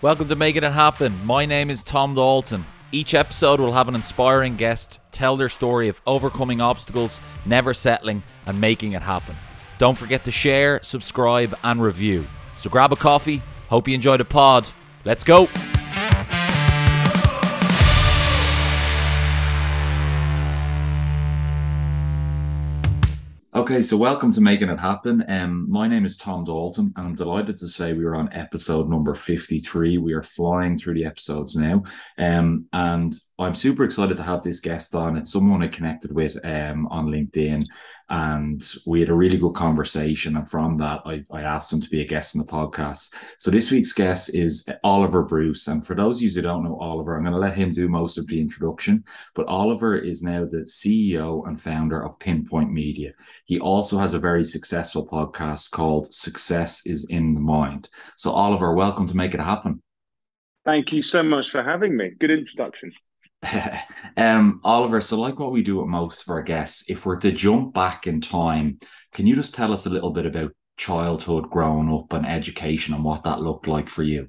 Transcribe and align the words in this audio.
Welcome 0.00 0.28
to 0.28 0.36
Making 0.36 0.62
It 0.62 0.70
Happen. 0.70 1.26
My 1.26 1.44
name 1.44 1.70
is 1.70 1.82
Tom 1.82 2.14
Dalton. 2.14 2.64
Each 2.92 3.14
episode 3.14 3.58
will 3.58 3.72
have 3.72 3.88
an 3.88 3.96
inspiring 3.96 4.54
guest 4.54 5.00
tell 5.10 5.36
their 5.36 5.48
story 5.48 5.88
of 5.88 6.00
overcoming 6.06 6.60
obstacles, 6.60 7.20
never 7.44 7.74
settling, 7.74 8.22
and 8.46 8.60
making 8.60 8.92
it 8.92 9.02
happen. 9.02 9.34
Don't 9.78 9.98
forget 9.98 10.22
to 10.26 10.30
share, 10.30 10.78
subscribe, 10.84 11.52
and 11.64 11.82
review. 11.82 12.28
So 12.58 12.70
grab 12.70 12.92
a 12.92 12.96
coffee. 12.96 13.42
Hope 13.68 13.88
you 13.88 13.94
enjoy 13.96 14.18
the 14.18 14.24
pod. 14.24 14.70
Let's 15.04 15.24
go. 15.24 15.48
Okay, 23.68 23.82
so 23.82 23.98
welcome 23.98 24.32
to 24.32 24.40
Making 24.40 24.70
It 24.70 24.80
Happen. 24.80 25.22
Um, 25.28 25.70
my 25.70 25.86
name 25.86 26.06
is 26.06 26.16
Tom 26.16 26.42
Dalton, 26.42 26.90
and 26.96 27.08
I'm 27.08 27.14
delighted 27.14 27.58
to 27.58 27.68
say 27.68 27.92
we 27.92 28.06
are 28.06 28.14
on 28.14 28.32
episode 28.32 28.88
number 28.88 29.14
53. 29.14 29.98
We 29.98 30.14
are 30.14 30.22
flying 30.22 30.78
through 30.78 30.94
the 30.94 31.04
episodes 31.04 31.54
now. 31.54 31.82
Um, 32.16 32.64
and 32.72 33.14
I'm 33.38 33.54
super 33.54 33.84
excited 33.84 34.16
to 34.16 34.22
have 34.22 34.42
this 34.42 34.60
guest 34.60 34.94
on. 34.94 35.18
It's 35.18 35.30
someone 35.30 35.62
I 35.62 35.68
connected 35.68 36.12
with 36.12 36.38
um, 36.46 36.86
on 36.86 37.08
LinkedIn, 37.08 37.66
and 38.10 38.64
we 38.86 39.00
had 39.00 39.10
a 39.10 39.14
really 39.14 39.36
good 39.36 39.54
conversation. 39.54 40.36
And 40.36 40.50
from 40.50 40.78
that, 40.78 41.02
I, 41.04 41.24
I 41.30 41.42
asked 41.42 41.72
him 41.72 41.80
to 41.80 41.90
be 41.90 42.00
a 42.00 42.06
guest 42.06 42.34
in 42.34 42.40
the 42.40 42.46
podcast. 42.46 43.14
So 43.36 43.50
this 43.50 43.70
week's 43.70 43.92
guest 43.92 44.34
is 44.34 44.66
Oliver 44.82 45.22
Bruce. 45.22 45.68
And 45.68 45.86
for 45.86 45.94
those 45.94 46.16
of 46.16 46.22
you 46.22 46.30
who 46.30 46.42
don't 46.42 46.64
know 46.64 46.78
Oliver, 46.78 47.16
I'm 47.16 47.22
going 47.22 47.34
to 47.34 47.38
let 47.38 47.56
him 47.56 47.70
do 47.70 47.88
most 47.88 48.16
of 48.16 48.26
the 48.26 48.40
introduction. 48.40 49.04
But 49.34 49.46
Oliver 49.46 49.96
is 49.96 50.22
now 50.22 50.46
the 50.46 50.58
CEO 50.58 51.46
and 51.46 51.60
founder 51.60 52.02
of 52.02 52.18
Pinpoint 52.18 52.72
Media. 52.72 53.12
He 53.44 53.60
also 53.60 53.98
has 53.98 54.14
a 54.14 54.18
very 54.18 54.44
successful 54.44 55.06
podcast 55.06 55.70
called 55.70 56.12
Success 56.14 56.86
is 56.86 57.04
in 57.10 57.34
the 57.34 57.40
Mind. 57.40 57.90
So, 58.16 58.30
Oliver, 58.30 58.72
welcome 58.72 59.06
to 59.06 59.16
Make 59.16 59.34
It 59.34 59.40
Happen. 59.40 59.82
Thank 60.64 60.92
you 60.92 61.02
so 61.02 61.22
much 61.22 61.50
for 61.50 61.62
having 61.62 61.96
me. 61.96 62.10
Good 62.18 62.30
introduction. 62.30 62.92
um, 64.16 64.60
Oliver, 64.64 65.00
so 65.00 65.18
like 65.18 65.38
what 65.38 65.52
we 65.52 65.62
do 65.62 65.80
at 65.80 65.86
most 65.86 66.22
of 66.22 66.28
our 66.30 66.42
guests, 66.42 66.88
if 66.90 67.06
we're 67.06 67.16
to 67.20 67.32
jump 67.32 67.74
back 67.74 68.06
in 68.06 68.20
time, 68.20 68.78
can 69.12 69.26
you 69.26 69.36
just 69.36 69.54
tell 69.54 69.72
us 69.72 69.86
a 69.86 69.90
little 69.90 70.10
bit 70.10 70.26
about 70.26 70.52
childhood, 70.76 71.50
growing 71.50 71.92
up, 71.92 72.12
and 72.12 72.26
education, 72.26 72.94
and 72.94 73.04
what 73.04 73.24
that 73.24 73.40
looked 73.40 73.66
like 73.66 73.88
for 73.88 74.02
you? 74.02 74.28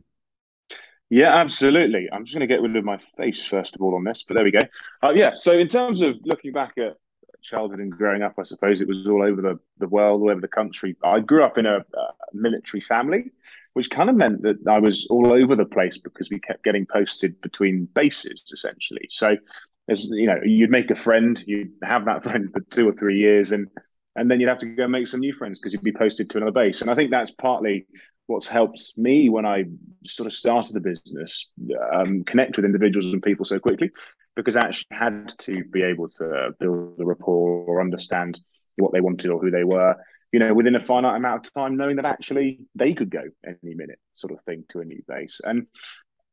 Yeah, 1.09 1.35
absolutely. 1.35 2.07
I'm 2.11 2.23
just 2.23 2.35
going 2.35 2.47
to 2.47 2.53
get 2.53 2.61
rid 2.61 2.75
of 2.75 2.85
my 2.85 2.99
face 3.17 3.45
first 3.45 3.75
of 3.75 3.81
all 3.81 3.95
on 3.95 4.03
this, 4.03 4.23
but 4.23 4.35
there 4.35 4.43
we 4.43 4.51
go. 4.51 4.65
Uh, 5.03 5.11
yeah, 5.15 5.33
so 5.33 5.53
in 5.53 5.67
terms 5.67 6.01
of 6.01 6.15
looking 6.23 6.51
back 6.51 6.73
at 6.77 6.97
childhood 7.41 7.79
and 7.79 7.91
growing 7.91 8.21
up, 8.21 8.33
I 8.37 8.43
suppose 8.43 8.81
it 8.81 8.87
was 8.87 9.07
all 9.07 9.23
over 9.23 9.41
the, 9.41 9.59
the 9.77 9.87
world, 9.87 10.21
all 10.21 10.29
over 10.29 10.41
the 10.41 10.47
country. 10.47 10.95
I 11.03 11.19
grew 11.19 11.43
up 11.43 11.57
in 11.57 11.65
a, 11.65 11.85
military 12.33 12.81
family, 12.81 13.31
which 13.73 13.89
kind 13.89 14.09
of 14.09 14.15
meant 14.15 14.43
that 14.43 14.57
I 14.69 14.79
was 14.79 15.07
all 15.09 15.33
over 15.33 15.55
the 15.55 15.65
place 15.65 15.97
because 15.97 16.29
we 16.29 16.39
kept 16.39 16.63
getting 16.63 16.85
posted 16.85 17.41
between 17.41 17.85
bases, 17.95 18.43
essentially. 18.53 19.07
So, 19.09 19.35
as 19.89 20.09
you 20.11 20.27
know, 20.27 20.39
you'd 20.43 20.69
make 20.69 20.91
a 20.91 20.95
friend, 20.95 21.41
you'd 21.47 21.71
have 21.83 22.05
that 22.05 22.23
friend 22.29 22.51
for 22.53 22.61
two 22.69 22.87
or 22.87 22.93
three 22.93 23.17
years, 23.17 23.51
and 23.51 23.67
and 24.15 24.29
then 24.29 24.39
you'd 24.39 24.49
have 24.49 24.59
to 24.59 24.75
go 24.75 24.87
make 24.87 25.07
some 25.07 25.21
new 25.21 25.33
friends 25.33 25.59
because 25.59 25.73
you'd 25.73 25.81
be 25.81 25.93
posted 25.93 26.29
to 26.29 26.37
another 26.37 26.51
base. 26.51 26.81
And 26.81 26.91
I 26.91 26.95
think 26.95 27.09
that's 27.09 27.31
partly 27.31 27.87
what's 28.29 28.47
helped 28.47 28.93
me 28.95 29.29
when 29.29 29.45
I 29.45 29.65
sort 30.05 30.27
of 30.27 30.33
started 30.33 30.73
the 30.73 30.79
business 30.79 31.51
um, 31.93 32.23
connect 32.23 32.55
with 32.55 32.65
individuals 32.65 33.11
and 33.11 33.23
people 33.23 33.45
so 33.45 33.59
quickly 33.59 33.91
because 34.35 34.55
I 34.55 34.65
actually 34.65 34.87
had 34.91 35.29
to 35.39 35.63
be 35.65 35.83
able 35.83 36.07
to 36.09 36.51
build 36.59 36.99
a 36.99 37.05
rapport 37.05 37.65
or 37.65 37.81
understand 37.81 38.39
what 38.77 38.93
they 38.93 39.01
wanted 39.01 39.31
or 39.31 39.39
who 39.39 39.51
they 39.51 39.63
were, 39.63 39.95
you 40.31 40.39
know, 40.39 40.53
within 40.53 40.75
a 40.75 40.79
finite 40.79 41.17
amount 41.17 41.47
of 41.47 41.53
time, 41.53 41.75
knowing 41.75 41.97
that 41.97 42.05
actually 42.05 42.65
they 42.75 42.93
could 42.93 43.09
go 43.09 43.23
any 43.45 43.75
minute, 43.75 43.99
sort 44.13 44.31
of 44.31 44.41
thing, 44.45 44.63
to 44.69 44.79
a 44.79 44.85
new 44.85 45.01
base. 45.07 45.41
And 45.43 45.67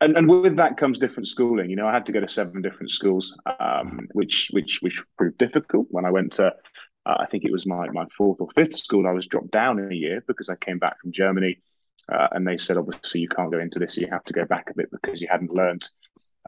and 0.00 0.16
and 0.16 0.28
with 0.28 0.56
that 0.58 0.76
comes 0.76 0.98
different 0.98 1.26
schooling. 1.26 1.70
You 1.70 1.76
know, 1.76 1.86
I 1.86 1.92
had 1.92 2.06
to 2.06 2.12
go 2.12 2.20
to 2.20 2.28
seven 2.28 2.62
different 2.62 2.90
schools, 2.90 3.36
um, 3.58 4.08
which 4.12 4.50
which 4.52 4.80
which 4.82 5.02
proved 5.16 5.38
difficult. 5.38 5.86
When 5.90 6.04
I 6.04 6.10
went 6.10 6.34
to, 6.34 6.46
uh, 7.06 7.16
I 7.18 7.26
think 7.26 7.44
it 7.44 7.52
was 7.52 7.66
my 7.66 7.88
my 7.88 8.04
fourth 8.16 8.40
or 8.40 8.48
fifth 8.54 8.76
school, 8.76 9.06
I 9.06 9.12
was 9.12 9.26
dropped 9.26 9.50
down 9.50 9.78
in 9.78 9.90
a 9.90 9.94
year 9.94 10.22
because 10.26 10.50
I 10.50 10.56
came 10.56 10.78
back 10.78 11.00
from 11.00 11.12
Germany, 11.12 11.62
uh, 12.12 12.28
and 12.32 12.46
they 12.46 12.56
said 12.56 12.76
obviously 12.76 13.20
you 13.20 13.28
can't 13.28 13.50
go 13.50 13.58
into 13.58 13.78
this, 13.78 13.96
you 13.96 14.08
have 14.10 14.24
to 14.24 14.32
go 14.32 14.44
back 14.44 14.70
a 14.70 14.74
bit 14.74 14.90
because 14.90 15.20
you 15.20 15.28
hadn't 15.30 15.52
learned 15.52 15.88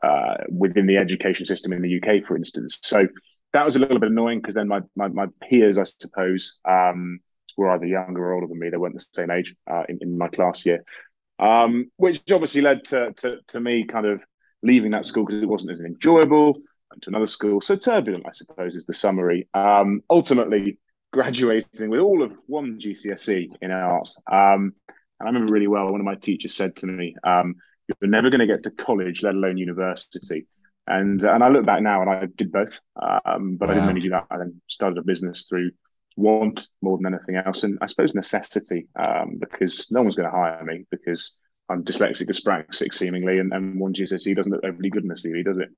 uh, 0.02 0.36
within 0.48 0.86
the 0.86 0.96
education 0.96 1.44
system 1.46 1.72
in 1.72 1.82
the 1.82 2.00
UK, 2.00 2.24
for 2.24 2.36
instance. 2.36 2.78
So 2.82 3.08
that 3.52 3.64
was 3.64 3.76
a 3.76 3.78
little 3.78 3.98
bit 3.98 4.10
annoying 4.10 4.40
because 4.40 4.54
then 4.54 4.68
my, 4.68 4.80
my, 4.96 5.08
my 5.08 5.26
peers, 5.42 5.78
I 5.78 5.84
suppose, 5.84 6.58
um, 6.64 7.20
were 7.56 7.70
either 7.70 7.86
younger 7.86 8.24
or 8.24 8.34
older 8.34 8.46
than 8.46 8.58
me. 8.58 8.70
They 8.70 8.76
weren't 8.76 8.94
the 8.94 9.04
same 9.12 9.30
age 9.30 9.54
uh, 9.70 9.82
in, 9.88 9.98
in 10.00 10.18
my 10.18 10.28
class 10.28 10.64
year, 10.64 10.84
um, 11.38 11.90
which 11.96 12.22
obviously 12.30 12.60
led 12.60 12.84
to, 12.86 13.12
to, 13.14 13.38
to 13.48 13.60
me 13.60 13.84
kind 13.84 14.06
of 14.06 14.22
leaving 14.62 14.92
that 14.92 15.04
school 15.04 15.24
because 15.24 15.42
it 15.42 15.48
wasn't 15.48 15.70
as 15.70 15.80
enjoyable. 15.80 16.58
To 17.02 17.10
another 17.10 17.26
school, 17.26 17.60
so 17.60 17.76
turbulent, 17.76 18.24
I 18.26 18.30
suppose, 18.32 18.74
is 18.74 18.86
the 18.86 18.94
summary. 18.94 19.46
Um, 19.52 20.02
ultimately, 20.08 20.78
graduating 21.12 21.90
with 21.90 22.00
all 22.00 22.22
of 22.22 22.32
one 22.46 22.78
GCSE 22.80 23.50
in 23.60 23.70
arts. 23.70 24.16
Um, 24.30 24.72
and 25.18 25.28
I 25.28 25.30
remember 25.30 25.52
really 25.52 25.66
well. 25.66 25.90
One 25.90 26.00
of 26.00 26.04
my 26.04 26.14
teachers 26.14 26.54
said 26.54 26.76
to 26.76 26.86
me, 26.86 27.14
um, 27.24 27.56
you're 27.88 28.10
never 28.10 28.30
going 28.30 28.40
to 28.40 28.46
get 28.46 28.62
to 28.64 28.70
college, 28.70 29.22
let 29.22 29.34
alone 29.34 29.56
university. 29.56 30.46
And 30.86 31.22
and 31.22 31.44
I 31.44 31.48
look 31.48 31.66
back 31.66 31.82
now, 31.82 32.00
and 32.00 32.10
I 32.10 32.26
did 32.34 32.50
both, 32.50 32.80
um, 32.96 33.56
but 33.56 33.68
wow. 33.68 33.72
I 33.72 33.74
didn't 33.74 33.88
really 33.88 34.00
do 34.00 34.10
that. 34.10 34.26
I 34.30 34.38
then 34.38 34.60
started 34.68 34.98
a 34.98 35.02
business 35.02 35.46
through 35.46 35.70
want 36.16 36.68
more 36.82 36.98
than 36.98 37.14
anything 37.14 37.36
else, 37.36 37.62
and 37.62 37.78
I 37.80 37.86
suppose 37.86 38.14
necessity, 38.14 38.88
um, 38.96 39.38
because 39.38 39.88
no 39.90 40.02
one's 40.02 40.16
going 40.16 40.30
to 40.30 40.36
hire 40.36 40.64
me 40.64 40.84
because 40.90 41.36
I'm 41.68 41.84
dyslexic, 41.84 42.28
dyspraxic, 42.28 42.92
seemingly, 42.92 43.38
and, 43.38 43.52
and 43.52 43.78
one 43.78 43.92
GCSE 43.92 44.34
doesn't 44.34 44.50
look 44.50 44.64
overly 44.64 44.90
good 44.90 45.02
in 45.02 45.08
the 45.08 45.14
CV, 45.14 45.44
does 45.44 45.58
it? 45.58 45.68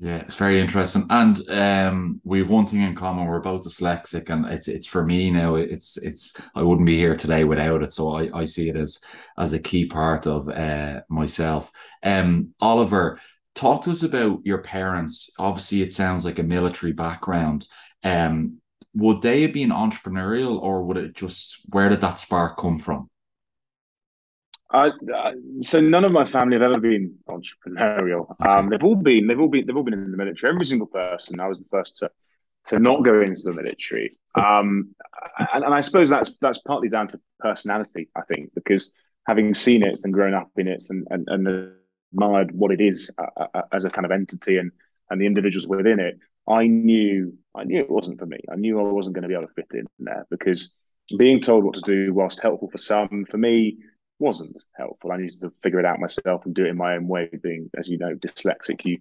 Yeah, 0.00 0.16
it's 0.16 0.36
very 0.36 0.60
interesting, 0.60 1.06
and 1.08 1.48
um, 1.48 2.20
we 2.24 2.40
have 2.40 2.50
one 2.50 2.66
thing 2.66 2.82
in 2.82 2.96
common. 2.96 3.26
We're 3.26 3.38
both 3.38 3.64
dyslexic, 3.64 4.28
and 4.28 4.44
it's 4.46 4.66
it's 4.66 4.88
for 4.88 5.04
me 5.04 5.30
now. 5.30 5.54
It's 5.54 5.96
it's 5.98 6.36
I 6.54 6.62
wouldn't 6.62 6.86
be 6.86 6.96
here 6.96 7.14
today 7.16 7.44
without 7.44 7.82
it. 7.82 7.92
So 7.92 8.16
I, 8.16 8.40
I 8.40 8.44
see 8.44 8.68
it 8.68 8.76
as 8.76 9.00
as 9.38 9.52
a 9.52 9.60
key 9.60 9.86
part 9.86 10.26
of 10.26 10.48
uh, 10.48 11.02
myself. 11.08 11.70
Um, 12.02 12.54
Oliver, 12.60 13.20
talk 13.54 13.84
to 13.84 13.92
us 13.92 14.02
about 14.02 14.40
your 14.44 14.58
parents. 14.58 15.30
Obviously, 15.38 15.82
it 15.82 15.92
sounds 15.92 16.24
like 16.24 16.40
a 16.40 16.42
military 16.42 16.92
background. 16.92 17.68
Um, 18.02 18.58
would 18.94 19.22
they 19.22 19.42
have 19.42 19.52
been 19.52 19.70
entrepreneurial, 19.70 20.60
or 20.60 20.82
would 20.84 20.96
it 20.96 21.14
just 21.14 21.60
where 21.68 21.88
did 21.88 22.00
that 22.00 22.18
spark 22.18 22.58
come 22.58 22.80
from? 22.80 23.10
Uh, 24.74 24.90
so 25.60 25.80
none 25.80 26.04
of 26.04 26.10
my 26.10 26.24
family 26.24 26.56
have 26.56 26.62
ever 26.62 26.80
been 26.80 27.14
entrepreneurial. 27.28 28.34
Um, 28.44 28.70
they've 28.70 28.82
all 28.82 28.96
been 28.96 29.28
they've 29.28 29.38
all 29.38 29.48
been 29.48 29.66
they've 29.66 29.76
all 29.76 29.84
been 29.84 29.94
in 29.94 30.10
the 30.10 30.16
military. 30.16 30.52
Every 30.52 30.64
single 30.64 30.88
person. 30.88 31.38
I 31.38 31.46
was 31.46 31.60
the 31.60 31.68
first 31.70 31.98
to 31.98 32.10
to 32.68 32.80
not 32.80 33.04
go 33.04 33.20
into 33.20 33.42
the 33.44 33.52
military. 33.52 34.08
Um, 34.34 34.94
and, 35.38 35.64
and 35.64 35.74
I 35.74 35.80
suppose 35.80 36.10
that's 36.10 36.32
that's 36.40 36.58
partly 36.58 36.88
down 36.88 37.06
to 37.08 37.20
personality. 37.38 38.08
I 38.16 38.22
think 38.22 38.50
because 38.54 38.92
having 39.28 39.54
seen 39.54 39.84
it 39.84 40.00
and 40.02 40.12
grown 40.12 40.34
up 40.34 40.50
in 40.56 40.66
it 40.66 40.82
and 40.90 41.06
and, 41.08 41.28
and 41.28 41.72
admired 42.12 42.50
what 42.52 42.72
it 42.72 42.80
is 42.80 43.14
uh, 43.16 43.46
uh, 43.54 43.62
as 43.72 43.84
a 43.84 43.90
kind 43.90 44.04
of 44.04 44.10
entity 44.10 44.58
and 44.58 44.72
and 45.08 45.20
the 45.20 45.26
individuals 45.26 45.68
within 45.68 46.00
it, 46.00 46.18
I 46.48 46.66
knew 46.66 47.32
I 47.54 47.62
knew 47.62 47.78
it 47.78 47.90
wasn't 47.90 48.18
for 48.18 48.26
me. 48.26 48.40
I 48.50 48.56
knew 48.56 48.80
I 48.80 48.90
wasn't 48.90 49.14
going 49.14 49.22
to 49.22 49.28
be 49.28 49.34
able 49.34 49.46
to 49.46 49.54
fit 49.54 49.70
in 49.72 49.86
there 50.00 50.26
because 50.30 50.74
being 51.16 51.38
told 51.38 51.62
what 51.62 51.74
to 51.74 51.82
do, 51.82 52.12
whilst 52.12 52.40
helpful 52.40 52.70
for 52.70 52.78
some, 52.78 53.24
for 53.30 53.36
me 53.36 53.78
wasn't 54.24 54.64
helpful. 54.76 55.12
I 55.12 55.18
needed 55.18 55.40
to 55.42 55.52
figure 55.62 55.78
it 55.78 55.86
out 55.86 56.00
myself 56.00 56.46
and 56.46 56.54
do 56.54 56.64
it 56.64 56.70
in 56.70 56.76
my 56.76 56.96
own 56.96 57.06
way. 57.06 57.28
Being, 57.42 57.70
as 57.76 57.88
you 57.88 57.98
know, 57.98 58.14
dyslexic, 58.14 58.84
you 58.84 58.98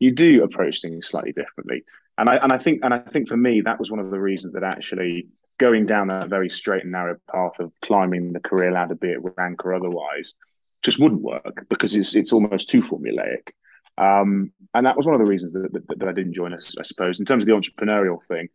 you 0.00 0.10
do 0.10 0.42
approach 0.42 0.82
things 0.82 1.06
slightly 1.06 1.32
differently. 1.32 1.84
And 2.18 2.28
I 2.28 2.36
and 2.36 2.52
I 2.52 2.58
think 2.58 2.80
and 2.82 2.92
I 2.92 2.98
think 2.98 3.28
for 3.28 3.36
me 3.36 3.62
that 3.62 3.78
was 3.78 3.90
one 3.90 4.00
of 4.00 4.10
the 4.10 4.20
reasons 4.20 4.52
that 4.54 4.64
actually 4.64 5.28
going 5.58 5.86
down 5.86 6.08
that 6.08 6.28
very 6.28 6.50
straight 6.50 6.82
and 6.82 6.92
narrow 6.92 7.16
path 7.30 7.60
of 7.60 7.72
climbing 7.80 8.32
the 8.32 8.40
career 8.40 8.72
ladder, 8.72 8.96
be 8.96 9.12
it 9.12 9.20
rank 9.36 9.64
or 9.64 9.74
otherwise, 9.74 10.34
just 10.82 10.98
wouldn't 10.98 11.22
work 11.22 11.66
because 11.68 11.94
it's 11.94 12.14
it's 12.14 12.32
almost 12.32 12.68
too 12.68 12.82
formulaic. 12.82 13.50
Um, 13.96 14.52
and 14.74 14.86
that 14.86 14.96
was 14.96 15.06
one 15.06 15.14
of 15.14 15.24
the 15.24 15.30
reasons 15.30 15.52
that, 15.52 15.72
that, 15.72 15.98
that 15.98 16.08
I 16.08 16.12
didn't 16.12 16.32
join 16.32 16.52
us, 16.52 16.74
I 16.78 16.82
suppose. 16.82 17.20
In 17.20 17.26
terms 17.26 17.44
of 17.44 17.48
the 17.48 17.54
entrepreneurial 17.54 18.18
thing, 18.26 18.48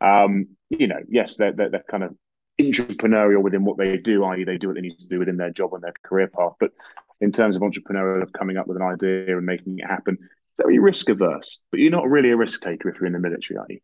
um, 0.00 0.48
you 0.68 0.88
know, 0.88 1.00
yes, 1.08 1.36
they're, 1.36 1.52
they're, 1.52 1.70
they're 1.70 1.84
kind 1.88 2.02
of 2.02 2.16
entrepreneurial 2.62 3.42
within 3.42 3.64
what 3.64 3.78
they 3.78 3.96
do, 3.96 4.24
i.e., 4.24 4.44
they 4.44 4.58
do 4.58 4.68
what 4.68 4.74
they 4.74 4.82
need 4.82 4.98
to 4.98 5.08
do 5.08 5.18
within 5.18 5.36
their 5.36 5.50
job 5.50 5.74
and 5.74 5.82
their 5.82 5.94
career 6.02 6.28
path. 6.28 6.54
But 6.58 6.72
in 7.20 7.32
terms 7.32 7.56
of 7.56 7.62
entrepreneurial, 7.62 8.22
of 8.22 8.32
coming 8.32 8.56
up 8.56 8.66
with 8.66 8.76
an 8.76 8.82
idea 8.82 9.36
and 9.36 9.46
making 9.46 9.78
it 9.78 9.86
happen, 9.86 10.18
very 10.56 10.78
risk 10.78 11.08
averse. 11.08 11.60
But 11.70 11.80
you're 11.80 11.90
not 11.90 12.08
really 12.08 12.30
a 12.30 12.36
risk 12.36 12.62
taker 12.62 12.88
if 12.88 12.96
you're 12.96 13.06
in 13.06 13.12
the 13.12 13.18
military, 13.18 13.58
are 13.58 13.66
you? 13.68 13.80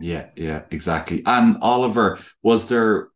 Yeah, 0.00 0.26
yeah, 0.36 0.62
exactly. 0.70 1.22
And 1.26 1.58
Oliver, 1.60 2.18
was 2.42 2.68
there 2.68 3.08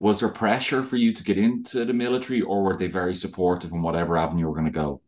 was 0.00 0.20
there 0.20 0.28
pressure 0.28 0.84
for 0.84 0.96
you 0.96 1.12
to 1.12 1.24
get 1.24 1.38
into 1.38 1.84
the 1.84 1.92
military, 1.92 2.40
or 2.40 2.62
were 2.62 2.76
they 2.76 2.86
very 2.86 3.16
supportive 3.16 3.72
in 3.72 3.82
whatever 3.82 4.16
avenue 4.16 4.42
you 4.42 4.48
were 4.48 4.54
going 4.54 4.66
to 4.66 4.70
go? 4.70 5.00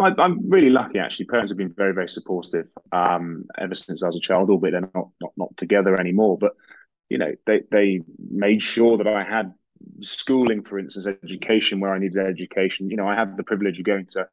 I'm 0.00 0.48
really 0.48 0.70
lucky 0.70 0.98
actually. 0.98 1.26
Parents 1.26 1.50
have 1.50 1.58
been 1.58 1.74
very, 1.76 1.92
very 1.92 2.08
supportive 2.08 2.68
um, 2.92 3.44
ever 3.58 3.74
since 3.74 4.02
I 4.02 4.06
was 4.06 4.16
a 4.16 4.20
child, 4.20 4.50
albeit 4.50 4.72
they're 4.72 4.90
not, 4.94 5.08
not 5.20 5.32
not 5.36 5.56
together 5.56 5.98
anymore. 6.00 6.38
But 6.38 6.52
you 7.12 7.18
know, 7.18 7.34
they 7.46 7.60
they 7.70 8.00
made 8.30 8.62
sure 8.62 8.96
that 8.96 9.06
I 9.06 9.22
had 9.22 9.52
schooling, 10.00 10.62
for 10.62 10.78
instance, 10.78 11.06
education 11.06 11.78
where 11.78 11.92
I 11.92 11.98
needed 11.98 12.26
education. 12.26 12.88
You 12.88 12.96
know, 12.96 13.06
I 13.06 13.14
had 13.14 13.36
the 13.36 13.42
privilege 13.42 13.78
of 13.78 13.84
going 13.84 14.06
to 14.14 14.28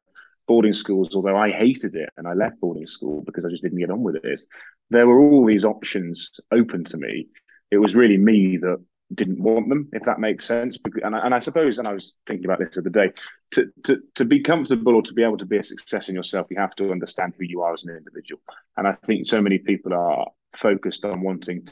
boarding 0.48 0.72
schools, 0.72 1.14
although 1.14 1.36
I 1.36 1.50
hated 1.50 1.94
it 1.94 2.08
and 2.16 2.26
I 2.26 2.32
left 2.32 2.58
boarding 2.58 2.86
school 2.86 3.20
because 3.20 3.44
I 3.44 3.50
just 3.50 3.62
didn't 3.62 3.78
get 3.78 3.90
on 3.90 4.02
with 4.02 4.16
it. 4.24 4.40
There 4.88 5.06
were 5.06 5.20
all 5.20 5.44
these 5.44 5.66
options 5.66 6.40
open 6.50 6.84
to 6.84 6.96
me. 6.96 7.28
It 7.70 7.76
was 7.76 7.94
really 7.94 8.16
me 8.16 8.56
that 8.56 8.82
didn't 9.14 9.42
want 9.42 9.68
them, 9.68 9.90
if 9.92 10.04
that 10.04 10.18
makes 10.18 10.46
sense. 10.46 10.78
And 11.04 11.14
I, 11.14 11.18
and 11.26 11.34
I 11.34 11.40
suppose, 11.40 11.78
and 11.78 11.86
I 11.86 11.92
was 11.92 12.14
thinking 12.26 12.46
about 12.46 12.60
this 12.60 12.76
the 12.76 12.80
other 12.80 12.90
day, 12.90 13.12
to, 13.52 13.70
to, 13.84 14.00
to 14.14 14.24
be 14.24 14.40
comfortable 14.40 14.94
or 14.94 15.02
to 15.02 15.12
be 15.12 15.22
able 15.22 15.36
to 15.36 15.46
be 15.46 15.58
a 15.58 15.62
success 15.62 16.08
in 16.08 16.14
yourself, 16.14 16.46
you 16.50 16.58
have 16.58 16.74
to 16.76 16.90
understand 16.90 17.34
who 17.36 17.44
you 17.44 17.60
are 17.60 17.74
as 17.74 17.84
an 17.84 17.94
individual. 17.94 18.40
And 18.78 18.88
I 18.88 18.92
think 18.92 19.26
so 19.26 19.42
many 19.42 19.58
people 19.58 19.92
are 19.92 20.26
focused 20.54 21.04
on 21.04 21.20
wanting 21.20 21.68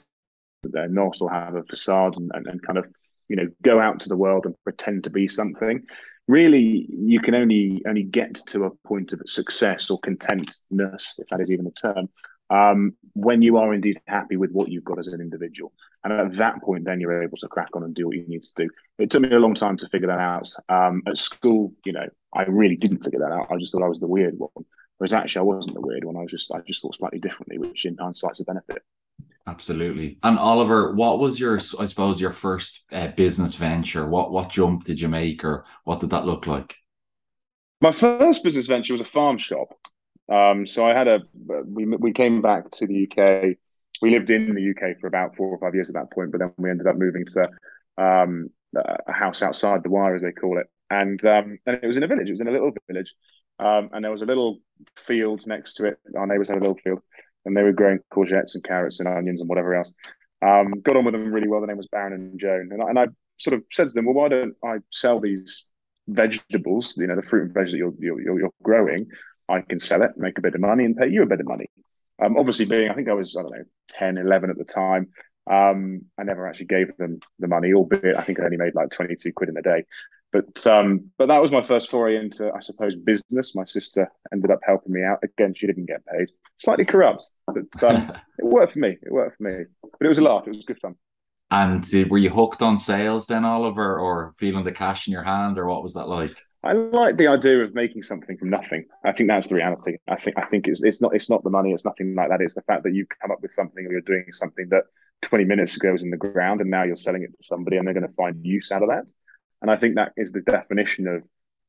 not 0.65 1.21
or 1.21 1.31
have 1.31 1.55
a 1.55 1.63
facade 1.65 2.17
and, 2.17 2.31
and, 2.35 2.47
and 2.47 2.63
kind 2.63 2.79
of 2.79 2.87
you 3.29 3.37
know 3.37 3.49
go 3.63 3.81
out 3.81 4.01
to 4.01 4.09
the 4.09 4.17
world 4.17 4.47
and 4.47 4.55
pretend 4.65 5.05
to 5.05 5.11
be 5.11 5.29
something. 5.29 5.85
Really 6.27 6.87
you 6.91 7.21
can 7.21 7.35
only 7.35 7.83
only 7.87 8.03
get 8.03 8.35
to 8.49 8.65
a 8.65 8.71
point 8.87 9.13
of 9.13 9.23
success 9.27 9.91
or 9.91 9.99
contentness 10.01 11.19
if 11.19 11.29
that 11.29 11.41
is 11.41 11.51
even 11.51 11.67
a 11.67 11.71
term 11.71 12.09
um, 12.51 12.95
when 13.15 13.43
you 13.43 13.59
are 13.59 13.73
indeed 13.75 14.01
happy 14.07 14.37
with 14.37 14.51
what 14.51 14.69
you've 14.69 14.85
got 14.85 14.99
as 14.99 15.09
an 15.09 15.21
individual. 15.21 15.73
And 16.05 16.13
at 16.13 16.37
that 16.37 16.63
point 16.63 16.85
then 16.85 17.01
you're 17.01 17.23
able 17.23 17.37
to 17.39 17.49
crack 17.49 17.71
on 17.75 17.83
and 17.83 17.95
do 17.95 18.07
what 18.07 18.17
you 18.17 18.27
need 18.27 18.43
to 18.43 18.55
do. 18.57 18.71
It 18.99 19.11
took 19.11 19.23
me 19.23 19.31
a 19.31 19.39
long 19.39 19.55
time 19.55 19.77
to 19.79 19.89
figure 19.89 20.09
that 20.09 20.21
out. 20.21 20.51
Um, 20.69 21.03
at 21.07 21.19
school 21.19 21.73
you 21.85 21.93
know 21.93 22.07
i 22.35 22.43
really 22.43 22.77
didn't 22.77 23.05
figure 23.05 23.21
that 23.21 23.33
out. 23.33 23.51
I 23.51 23.57
just 23.57 23.73
thought 23.73 23.83
i 23.83 23.89
was 23.89 24.01
the 24.01 24.07
weird 24.07 24.35
one. 24.39 24.51
Whereas 24.99 25.15
actually 25.15 25.41
i 25.41 25.55
wasn't 25.55 25.75
the 25.75 25.81
weird 25.81 26.05
one. 26.05 26.17
I 26.17 26.23
was 26.23 26.33
just 26.33 26.53
i 26.53 26.61
just 26.67 26.83
thought 26.83 26.97
slightly 26.97 27.21
differently 27.21 27.59
which 27.59 27.85
in 27.85 27.97
hindsight's 27.97 28.41
a 28.41 28.45
benefit 28.45 28.83
Absolutely. 29.47 30.19
And 30.23 30.39
Oliver, 30.39 30.95
what 30.95 31.19
was 31.19 31.41
your, 31.41 31.59
I 31.79 31.87
suppose, 31.87 32.21
your 32.21 32.33
first 32.33 32.85
uh, 32.93 33.09
business 33.09 33.55
venture? 33.55 34.07
What 34.07 34.31
what 34.31 34.51
jump 34.51 34.85
did 34.85 35.01
you 35.01 35.09
make, 35.09 35.43
or 35.43 35.65
what 35.85 36.01
did 36.01 36.11
that 36.11 36.27
look 36.27 36.47
like? 36.47 36.77
My 37.81 37.93
first 37.93 38.45
business 38.45 38.67
venture 38.67 38.93
was 38.93 39.01
a 39.01 39.07
farm 39.07 39.39
shop. 39.39 39.69
Um, 40.31 40.67
so 40.67 40.85
I 40.87 40.93
had 40.93 41.09
a 41.09 41.21
we 41.67 41.87
we 41.87 42.13
came 42.13 42.43
back 42.43 42.71
to 42.73 42.87
the 42.87 43.09
UK. 43.09 43.57
We 44.03 44.11
lived 44.11 44.31
in 44.31 44.55
the 44.55 44.71
UK 44.71 45.01
for 45.01 45.07
about 45.07 45.35
four 45.35 45.49
or 45.49 45.59
five 45.59 45.75
years 45.75 45.89
at 45.89 45.95
that 45.95 46.13
point, 46.13 46.31
but 46.31 46.39
then 46.39 46.53
we 46.59 46.71
ended 46.71 46.87
up 46.87 46.97
moving 46.97 47.25
to 47.25 47.51
um, 47.97 48.51
a 48.77 49.13
house 49.13 49.43
outside 49.43 49.83
the 49.83 49.91
wire, 49.91 50.15
as 50.15 50.23
they 50.23 50.33
call 50.33 50.59
it, 50.59 50.67
and 50.91 51.25
um, 51.25 51.59
and 51.67 51.79
it 51.83 51.87
was 51.87 51.97
in 51.97 52.03
a 52.03 52.07
village. 52.07 52.29
It 52.29 52.33
was 52.33 52.43
in 52.43 52.49
a 52.49 52.53
little 52.53 52.73
village, 52.87 53.15
um, 53.59 53.91
and 53.93 54.05
there 54.05 54.13
was 54.13 54.23
a 54.23 54.27
little 54.27 54.59
field 54.97 55.47
next 55.47 55.75
to 55.75 55.87
it. 55.87 55.99
Our 56.17 56.27
neighbours 56.27 56.51
had 56.51 56.59
a 56.59 56.61
little 56.61 56.79
field, 56.85 57.01
and 57.45 57.55
they 57.55 57.63
were 57.63 57.73
growing 57.73 57.99
courgettes 58.13 58.55
and 58.55 58.65
carrots 58.65 59.01
and 59.01 59.09
onions 59.09 59.41
and 59.41 59.49
whatever 59.49 59.75
else. 59.75 59.95
Um, 60.41 60.81
got 60.83 60.97
on 60.97 61.05
with 61.05 61.15
them 61.15 61.33
really 61.33 61.49
well. 61.49 61.61
The 61.61 61.67
name 61.67 61.77
was 61.77 61.89
Baron 61.89 62.13
and 62.13 62.39
Joan, 62.39 62.71
and 62.73 62.83
I, 62.83 62.89
and 62.89 62.99
I 62.99 63.07
sort 63.39 63.55
of 63.55 63.65
said 63.73 63.89
to 63.89 63.93
them, 63.95 64.07
"Well, 64.07 64.15
why 64.15 64.29
don't 64.29 64.55
I 64.65 64.79
sell 64.91 65.21
these 65.21 65.67
vegetables? 66.07 66.97
You 66.97 67.07
know, 67.07 67.17
the 67.17 67.23
fruit 67.23 67.45
and 67.45 67.55
veg 67.55 67.71
that 67.71 67.77
you're, 67.77 67.95
you're, 67.99 68.39
you're 68.39 68.53
growing. 68.63 69.11
I 69.49 69.63
can 69.63 69.81
sell 69.81 70.03
it, 70.03 70.13
make 70.17 70.39
a 70.39 70.43
bit 70.43 70.55
of 70.55 70.61
money, 70.61 70.85
and 70.85 70.97
pay 70.97 71.09
you 71.09 71.23
a 71.23 71.27
bit 71.27 71.41
of 71.41 71.47
money." 71.47 71.67
Um, 72.21 72.37
obviously, 72.37 72.67
being 72.67 72.91
I 72.91 72.95
think 72.95 73.09
I 73.09 73.15
was 73.15 73.37
I 73.37 73.43
don't 73.43 73.53
know 73.53 73.65
10, 73.89 74.19
11 74.19 74.51
at 74.51 74.59
the 74.59 74.65
time. 74.65 75.09
Um, 75.51 76.03
I 76.19 76.25
never 76.25 76.47
actually 76.47 76.67
gave 76.67 76.97
them 76.99 77.21
the 77.39 77.49
money, 77.49 77.73
albeit 77.73 78.17
I 78.17 78.23
think 78.23 78.39
I 78.39 78.45
only 78.45 78.59
made 78.59 78.75
like 78.75 78.91
22 78.91 79.33
quid 79.33 79.49
in 79.49 79.57
a 79.57 79.63
day. 79.63 79.85
But 80.33 80.67
um, 80.67 81.11
but 81.17 81.27
that 81.27 81.41
was 81.41 81.53
my 81.53 81.63
first 81.63 81.91
foray 81.91 82.17
into, 82.17 82.53
I 82.53 82.61
suppose, 82.61 82.95
business. 82.95 83.55
My 83.55 83.65
sister 83.65 84.11
ended 84.33 84.51
up 84.51 84.61
helping 84.63 84.93
me 84.93 85.03
out. 85.03 85.21
Again, 85.23 85.55
she 85.57 85.67
didn't 85.67 85.87
get 85.87 86.05
paid. 86.07 86.29
Slightly 86.59 86.85
corrupt, 86.85 87.25
but 87.47 87.83
um, 87.83 88.13
it 88.39 88.45
worked 88.45 88.75
for 88.75 88.79
me. 88.79 88.99
It 89.03 89.11
worked 89.11 89.39
for 89.39 89.45
me. 89.45 89.65
But 89.83 90.05
it 90.05 90.09
was 90.09 90.19
a 90.19 90.23
laugh. 90.23 90.47
It 90.47 90.55
was 90.55 90.65
good 90.65 90.81
fun. 90.81 90.97
And 91.51 91.83
did, 91.83 92.11
were 92.11 92.19
you 92.19 92.29
hooked 92.29 92.61
on 92.61 92.77
sales 92.77 93.27
then, 93.27 93.47
Oliver, 93.47 93.99
or 93.99 94.35
feeling 94.37 94.65
the 94.65 94.73
cash 94.73 95.07
in 95.07 95.13
your 95.15 95.23
hand, 95.23 95.59
or 95.59 95.67
what 95.67 95.83
was 95.83 95.95
that 95.95 96.09
like? 96.09 96.37
I 96.63 96.73
like 96.73 97.17
the 97.17 97.29
idea 97.29 97.61
of 97.61 97.75
making 97.75 98.03
something 98.03 98.37
from 98.37 98.51
nothing. 98.51 98.85
I 99.05 99.13
think 99.13 99.29
that's 99.29 99.47
the 99.47 99.55
reality. 99.55 99.97
I 100.09 100.17
think 100.17 100.37
I 100.37 100.45
think 100.47 100.67
it's 100.67 100.83
it's 100.83 101.01
not 101.01 101.15
it's 101.15 101.31
not 101.31 101.45
the 101.45 101.51
money. 101.51 101.73
It's 101.73 101.85
nothing 101.85 102.15
like 102.15 102.29
that. 102.29 102.43
It's 102.43 102.55
the 102.55 102.63
fact 102.63 102.83
that 102.83 102.95
you 102.95 103.07
come 103.23 103.31
up 103.31 103.41
with 103.41 103.53
something 103.53 103.87
or 103.87 103.93
you're 103.93 104.01
doing 104.01 104.27
something 104.33 104.69
that 104.71 104.85
20 105.23 105.45
minutes 105.45 105.77
ago 105.77 105.93
was 105.93 106.03
in 106.03 106.11
the 106.11 106.17
ground 106.17 106.61
and 106.61 106.71
now 106.71 106.83
you're 106.83 106.97
selling 106.97 107.23
it 107.23 107.31
to 107.37 107.47
somebody 107.47 107.77
and 107.77 107.87
they're 107.87 107.95
going 107.95 108.07
to 108.07 108.15
find 108.15 108.45
use 108.45 108.73
out 108.73 108.83
of 108.83 108.89
that. 108.89 109.11
And 109.63 109.71
I 109.71 109.77
think 109.77 109.97
that 109.97 110.13
is 110.17 110.33
the 110.33 110.41
definition 110.41 111.07
of 111.07 111.23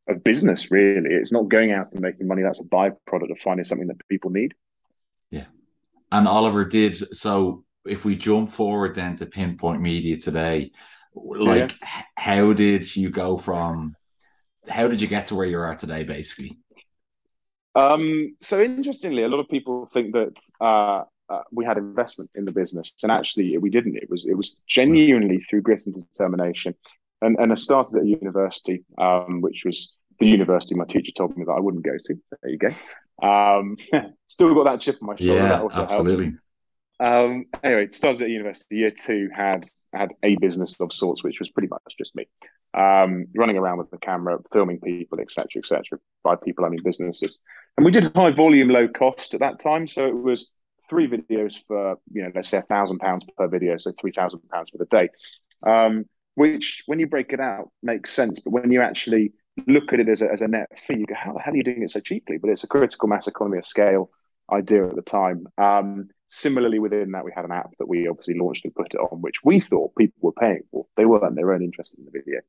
of 0.07 0.23
business. 0.23 0.71
Really, 0.71 1.13
it's 1.13 1.31
not 1.31 1.49
going 1.49 1.71
out 1.71 1.91
and 1.93 2.01
making 2.01 2.27
money. 2.27 2.43
That's 2.43 2.61
a 2.61 2.65
byproduct 2.65 3.31
of 3.31 3.39
finding 3.39 3.63
something 3.63 3.87
that 3.87 4.07
people 4.09 4.31
need. 4.31 4.53
Yeah, 5.31 5.45
and 6.11 6.27
Oliver 6.27 6.65
did 6.65 6.95
so. 7.15 7.63
If 7.85 8.05
we 8.05 8.15
jump 8.15 8.51
forward 8.51 8.95
then 8.95 9.15
to 9.17 9.25
Pinpoint 9.25 9.81
Media 9.81 10.17
today, 10.17 10.71
like 11.15 11.75
yeah. 11.81 12.01
how 12.15 12.53
did 12.53 12.95
you 12.95 13.09
go 13.09 13.37
from? 13.37 13.95
How 14.67 14.87
did 14.87 15.01
you 15.01 15.07
get 15.07 15.27
to 15.27 15.35
where 15.35 15.47
you 15.47 15.59
are 15.59 15.75
today, 15.75 16.03
basically? 16.03 16.59
Um, 17.75 18.35
so 18.41 18.61
interestingly, 18.61 19.23
a 19.23 19.27
lot 19.27 19.39
of 19.39 19.47
people 19.47 19.89
think 19.93 20.13
that 20.13 20.33
uh, 20.59 21.03
uh, 21.29 21.43
we 21.51 21.65
had 21.65 21.77
investment 21.77 22.29
in 22.35 22.45
the 22.45 22.51
business, 22.51 22.93
and 23.03 23.11
actually 23.11 23.57
we 23.57 23.69
didn't. 23.69 23.95
It 23.95 24.09
was 24.09 24.25
it 24.25 24.35
was 24.35 24.57
genuinely 24.67 25.39
through 25.39 25.61
grit 25.61 25.85
and 25.85 25.95
determination 25.95 26.75
and 27.21 27.37
and 27.39 27.51
I 27.51 27.55
started 27.55 27.97
at 27.97 28.05
university, 28.05 28.83
um, 28.97 29.41
which 29.41 29.63
was 29.65 29.93
the 30.19 30.27
university 30.27 30.75
my 30.75 30.85
teacher 30.85 31.11
told 31.15 31.37
me 31.37 31.45
that 31.45 31.51
I 31.51 31.59
wouldn't 31.59 31.83
go 31.83 31.97
to. 32.03 32.15
There 32.41 32.51
you 32.51 32.57
go. 32.57 32.69
Um, 33.21 33.77
still 34.27 34.53
got 34.53 34.65
that 34.65 34.81
chip 34.81 34.97
on 35.01 35.07
my 35.07 35.15
shoulder. 35.15 35.33
Yeah, 35.33 35.49
that 35.49 35.61
also 35.61 35.83
absolutely. 35.83 36.33
Um, 36.99 37.45
anyway, 37.63 37.87
started 37.91 38.23
at 38.23 38.29
university. 38.29 38.77
Year 38.77 38.91
two 38.91 39.29
had 39.33 39.65
had 39.93 40.11
a 40.23 40.35
business 40.35 40.75
of 40.79 40.91
sorts, 40.91 41.23
which 41.23 41.39
was 41.39 41.49
pretty 41.49 41.69
much 41.69 41.81
just 41.97 42.15
me, 42.15 42.27
um, 42.73 43.27
running 43.35 43.57
around 43.57 43.77
with 43.77 43.89
the 43.89 43.97
camera, 43.97 44.37
filming 44.51 44.79
people, 44.81 45.19
etc., 45.19 45.47
etc. 45.57 45.99
By 46.23 46.35
people, 46.35 46.65
I 46.65 46.69
mean 46.69 46.83
businesses. 46.83 47.39
And 47.77 47.85
we 47.85 47.91
did 47.91 48.11
high 48.15 48.31
volume, 48.31 48.69
low 48.69 48.87
cost 48.89 49.33
at 49.33 49.39
that 49.39 49.59
time. 49.59 49.87
So 49.87 50.07
it 50.07 50.15
was 50.15 50.51
three 50.89 51.07
videos 51.07 51.55
for 51.67 51.95
you 52.11 52.23
know, 52.23 52.31
let's 52.35 52.49
say 52.49 52.57
a 52.57 52.63
thousand 52.63 52.99
pounds 52.99 53.25
per 53.37 53.47
video, 53.47 53.77
so 53.77 53.91
three 53.99 54.11
thousand 54.11 54.41
pounds 54.51 54.69
for 54.71 54.77
the 54.77 54.85
day. 54.85 55.09
Um, 55.65 56.05
which 56.39 56.83
when 56.85 56.99
you 56.99 57.07
break 57.07 57.33
it 57.33 57.41
out 57.41 57.69
makes 57.83 58.13
sense. 58.13 58.39
But 58.39 58.51
when 58.51 58.71
you 58.71 58.81
actually 58.81 59.33
look 59.67 59.91
at 59.91 59.99
it 59.99 60.07
as 60.07 60.21
a, 60.21 60.31
as 60.31 60.39
a 60.39 60.47
net 60.47 60.69
fee, 60.79 60.99
you 60.99 61.05
go, 61.05 61.13
how 61.13 61.33
the 61.33 61.39
hell 61.39 61.53
are 61.53 61.57
you 61.57 61.65
doing 61.65 61.83
it 61.83 61.91
so 61.91 61.99
cheaply? 61.99 62.37
But 62.37 62.49
it's 62.49 62.63
a 62.63 62.67
critical 62.67 63.09
mass 63.09 63.27
economy 63.27 63.57
of 63.57 63.65
scale 63.65 64.09
idea 64.49 64.87
at 64.87 64.95
the 64.95 65.01
time. 65.01 65.47
Um, 65.57 66.07
similarly, 66.29 66.79
within 66.79 67.11
that, 67.11 67.25
we 67.25 67.33
had 67.35 67.43
an 67.43 67.51
app 67.51 67.71
that 67.77 67.89
we 67.89 68.07
obviously 68.07 68.39
launched 68.39 68.63
and 68.63 68.73
put 68.73 68.93
it 68.93 68.99
on, 68.99 69.21
which 69.21 69.43
we 69.43 69.59
thought 69.59 69.97
people 69.97 70.15
were 70.21 70.31
paying 70.31 70.63
for. 70.71 70.85
They 70.95 71.03
weren't, 71.03 71.35
they 71.35 71.43
were 71.43 71.53
only 71.53 71.65
interested 71.65 71.99
in 71.99 72.05
the 72.05 72.11
video. 72.11 72.39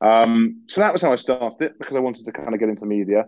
Um, 0.00 0.62
so 0.66 0.80
that 0.80 0.94
was 0.94 1.02
how 1.02 1.12
I 1.12 1.16
started 1.16 1.60
it 1.60 1.78
because 1.78 1.96
I 1.96 2.00
wanted 2.00 2.24
to 2.24 2.32
kind 2.32 2.54
of 2.54 2.60
get 2.60 2.70
into 2.70 2.86
media. 2.86 3.26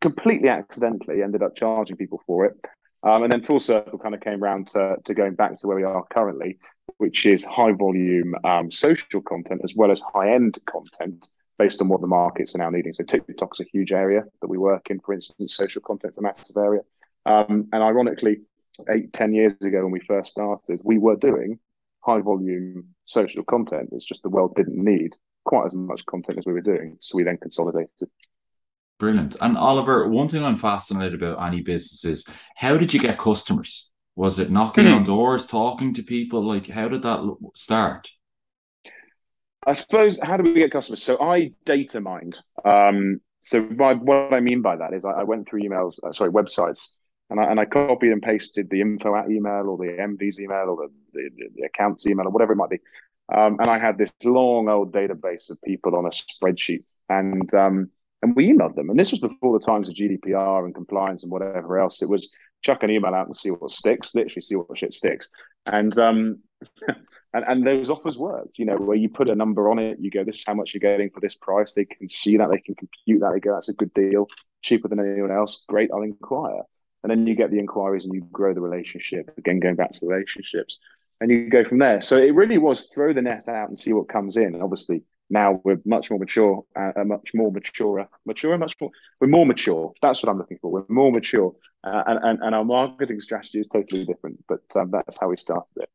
Completely 0.00 0.48
accidentally 0.48 1.22
ended 1.22 1.42
up 1.42 1.54
charging 1.54 1.98
people 1.98 2.22
for 2.26 2.46
it. 2.46 2.54
Um, 3.02 3.22
and 3.22 3.32
then 3.32 3.42
full 3.42 3.60
circle 3.60 3.98
kind 3.98 4.14
of 4.14 4.20
came 4.20 4.42
around 4.42 4.68
to, 4.68 4.96
to 5.04 5.14
going 5.14 5.34
back 5.34 5.56
to 5.58 5.66
where 5.66 5.76
we 5.76 5.84
are 5.84 6.04
currently, 6.10 6.58
which 6.98 7.24
is 7.24 7.44
high 7.44 7.72
volume 7.72 8.34
um, 8.44 8.70
social 8.70 9.22
content 9.22 9.62
as 9.64 9.74
well 9.74 9.90
as 9.90 10.02
high 10.12 10.34
end 10.34 10.58
content 10.66 11.30
based 11.58 11.80
on 11.80 11.88
what 11.88 12.00
the 12.00 12.06
markets 12.06 12.54
are 12.54 12.58
now 12.58 12.70
needing. 12.70 12.92
So 12.92 13.04
TikTok's 13.04 13.60
a 13.60 13.64
huge 13.64 13.92
area 13.92 14.24
that 14.40 14.48
we 14.48 14.58
work 14.58 14.90
in, 14.90 15.00
for 15.00 15.14
instance, 15.14 15.56
social 15.56 15.82
content's 15.82 16.18
a 16.18 16.22
massive 16.22 16.56
area. 16.56 16.82
Um, 17.26 17.68
and 17.72 17.82
ironically, 17.82 18.40
eight, 18.88 19.12
ten 19.12 19.34
years 19.34 19.54
ago 19.62 19.82
when 19.82 19.92
we 19.92 20.00
first 20.00 20.30
started, 20.30 20.80
we 20.84 20.98
were 20.98 21.16
doing 21.16 21.58
high 22.00 22.20
volume 22.20 22.88
social 23.04 23.44
content. 23.44 23.90
It's 23.92 24.04
just 24.04 24.22
the 24.22 24.30
world 24.30 24.54
didn't 24.56 24.82
need 24.82 25.16
quite 25.44 25.66
as 25.66 25.74
much 25.74 26.04
content 26.06 26.38
as 26.38 26.46
we 26.46 26.52
were 26.52 26.60
doing. 26.60 26.96
So 27.00 27.16
we 27.16 27.24
then 27.24 27.36
consolidated 27.38 28.08
Brilliant. 29.00 29.34
And 29.40 29.56
Oliver, 29.56 30.06
one 30.06 30.28
thing 30.28 30.44
I'm 30.44 30.56
fascinated 30.56 31.14
about 31.14 31.42
any 31.44 31.62
business 31.62 32.04
is 32.04 32.28
how 32.54 32.76
did 32.76 32.92
you 32.92 33.00
get 33.00 33.18
customers? 33.18 33.90
Was 34.14 34.38
it 34.38 34.50
knocking 34.50 34.88
on 34.88 35.04
doors, 35.04 35.46
talking 35.46 35.94
to 35.94 36.02
people? 36.02 36.46
Like, 36.46 36.68
how 36.68 36.88
did 36.88 37.00
that 37.02 37.36
start? 37.54 38.10
I 39.66 39.72
suppose, 39.72 40.20
how 40.22 40.36
do 40.36 40.42
we 40.42 40.52
get 40.52 40.70
customers? 40.70 41.02
So 41.02 41.18
I 41.18 41.52
data 41.64 42.02
mined. 42.02 42.38
Um, 42.62 43.22
so 43.40 43.62
by, 43.62 43.94
what 43.94 44.34
I 44.34 44.40
mean 44.40 44.60
by 44.60 44.76
that 44.76 44.92
is 44.92 45.06
I, 45.06 45.12
I 45.12 45.22
went 45.22 45.48
through 45.48 45.62
emails, 45.62 45.94
uh, 46.04 46.12
sorry, 46.12 46.30
websites, 46.30 46.90
and 47.30 47.40
I, 47.40 47.44
and 47.44 47.58
I 47.58 47.64
copied 47.64 48.12
and 48.12 48.20
pasted 48.20 48.68
the 48.68 48.82
info 48.82 49.16
at 49.16 49.30
email 49.30 49.66
or 49.66 49.78
the 49.78 49.92
MD's 49.98 50.40
email 50.40 50.66
or 50.68 50.88
the, 51.14 51.30
the, 51.34 51.48
the 51.54 51.62
accounts 51.62 52.06
email 52.06 52.26
or 52.26 52.30
whatever 52.30 52.52
it 52.52 52.56
might 52.56 52.70
be. 52.70 52.80
Um, 53.34 53.56
and 53.60 53.70
I 53.70 53.78
had 53.78 53.96
this 53.96 54.12
long 54.24 54.68
old 54.68 54.92
database 54.92 55.48
of 55.48 55.62
people 55.62 55.96
on 55.96 56.04
a 56.04 56.10
spreadsheet. 56.10 56.92
And 57.08 57.52
um, 57.54 57.90
and 58.22 58.36
we 58.36 58.52
emailed 58.52 58.74
them. 58.74 58.90
And 58.90 58.98
this 58.98 59.10
was 59.10 59.20
before 59.20 59.58
the 59.58 59.64
times 59.64 59.88
of 59.88 59.94
GDPR 59.94 60.64
and 60.64 60.74
compliance 60.74 61.22
and 61.22 61.32
whatever 61.32 61.78
else. 61.78 62.02
It 62.02 62.08
was 62.08 62.30
chuck 62.62 62.82
an 62.82 62.90
email 62.90 63.14
out 63.14 63.26
and 63.26 63.36
see 63.36 63.50
what 63.50 63.70
sticks, 63.70 64.14
literally 64.14 64.42
see 64.42 64.56
what 64.56 64.76
shit 64.76 64.92
sticks. 64.92 65.30
And 65.66 65.96
um 65.98 66.40
and, 67.32 67.44
and 67.46 67.66
those 67.66 67.88
offers 67.88 68.18
worked, 68.18 68.58
you 68.58 68.66
know, 68.66 68.76
where 68.76 68.96
you 68.96 69.08
put 69.08 69.30
a 69.30 69.34
number 69.34 69.70
on 69.70 69.78
it, 69.78 69.98
you 69.98 70.10
go, 70.10 70.24
this 70.24 70.38
is 70.38 70.44
how 70.46 70.54
much 70.54 70.74
you're 70.74 70.80
getting 70.80 71.08
for 71.10 71.20
this 71.20 71.34
price. 71.34 71.72
They 71.72 71.86
can 71.86 72.10
see 72.10 72.36
that, 72.36 72.50
they 72.50 72.58
can 72.58 72.74
compute 72.74 73.20
that, 73.20 73.32
they 73.32 73.40
go, 73.40 73.54
that's 73.54 73.70
a 73.70 73.74
good 73.74 73.94
deal, 73.94 74.26
cheaper 74.60 74.88
than 74.88 75.00
anyone 75.00 75.30
else. 75.30 75.64
Great, 75.68 75.90
I'll 75.92 76.02
inquire. 76.02 76.62
And 77.02 77.10
then 77.10 77.26
you 77.26 77.34
get 77.34 77.50
the 77.50 77.58
inquiries 77.58 78.04
and 78.04 78.14
you 78.14 78.20
grow 78.30 78.52
the 78.52 78.60
relationship. 78.60 79.32
Again, 79.38 79.58
going 79.58 79.76
back 79.76 79.92
to 79.92 80.00
the 80.00 80.08
relationships. 80.08 80.78
And 81.22 81.30
you 81.30 81.48
go 81.48 81.64
from 81.64 81.78
there. 81.78 82.02
So 82.02 82.18
it 82.18 82.34
really 82.34 82.58
was 82.58 82.88
throw 82.88 83.14
the 83.14 83.22
net 83.22 83.48
out 83.48 83.68
and 83.68 83.78
see 83.78 83.94
what 83.94 84.08
comes 84.08 84.36
in. 84.36 84.54
And 84.54 84.62
obviously 84.62 85.02
now 85.30 85.60
we're 85.64 85.80
much 85.84 86.10
more 86.10 86.18
mature, 86.18 86.64
uh, 86.76 86.92
much 87.04 87.30
more 87.34 87.50
mature, 87.52 88.08
mature, 88.26 88.58
much 88.58 88.74
more. 88.80 88.90
We're 89.20 89.28
more 89.28 89.46
mature. 89.46 89.92
That's 90.02 90.22
what 90.22 90.30
I'm 90.30 90.38
looking 90.38 90.58
for. 90.60 90.70
We're 90.70 90.84
more 90.88 91.12
mature, 91.12 91.54
uh, 91.84 92.02
and, 92.06 92.18
and 92.22 92.38
and 92.42 92.54
our 92.54 92.64
marketing 92.64 93.20
strategy 93.20 93.60
is 93.60 93.68
totally 93.68 94.04
different. 94.04 94.44
But 94.48 94.62
um, 94.74 94.90
that's 94.90 95.20
how 95.20 95.28
we 95.28 95.36
started 95.36 95.72
it. 95.76 95.88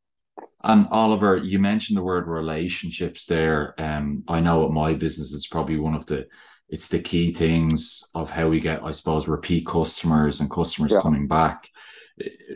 And 0.63 0.88
Oliver, 0.89 1.38
you 1.38 1.60
mentioned 1.60 1.98
the 1.98 2.04
word 2.04 2.27
relationships 2.27 3.25
there. 3.25 3.75
Um, 3.77 4.24
I 4.27 4.39
know 4.39 4.65
at 4.65 4.72
my 4.72 4.94
business, 4.94 5.34
it's 5.34 5.48
probably 5.48 5.77
one 5.77 5.96
of 5.96 6.06
the 6.06 6.27
it's 6.70 6.88
the 6.88 7.00
key 7.00 7.34
things 7.34 8.10
of 8.15 8.32
how 8.32 8.50
we 8.50 8.60
get, 8.60 8.84
I 8.84 8.92
suppose, 8.92 9.27
repeat 9.27 9.68
customers 9.68 10.39
and 10.39 10.50
customers 10.50 10.94
yeah. 10.94 11.01
coming 11.01 11.27
back. 11.27 11.70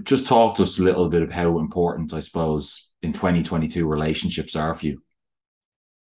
Just 0.04 0.26
talk 0.26 0.56
to 0.56 0.64
us 0.64 0.80
a 0.80 0.84
little 0.84 1.10
bit 1.10 1.22
of 1.22 1.32
how 1.32 1.60
important, 1.60 2.14
I 2.14 2.22
suppose, 2.22 2.90
in 3.04 3.14
2022 3.14 3.86
relationships 3.86 4.56
are 4.56 4.74
for 4.74 4.86
you 4.86 5.02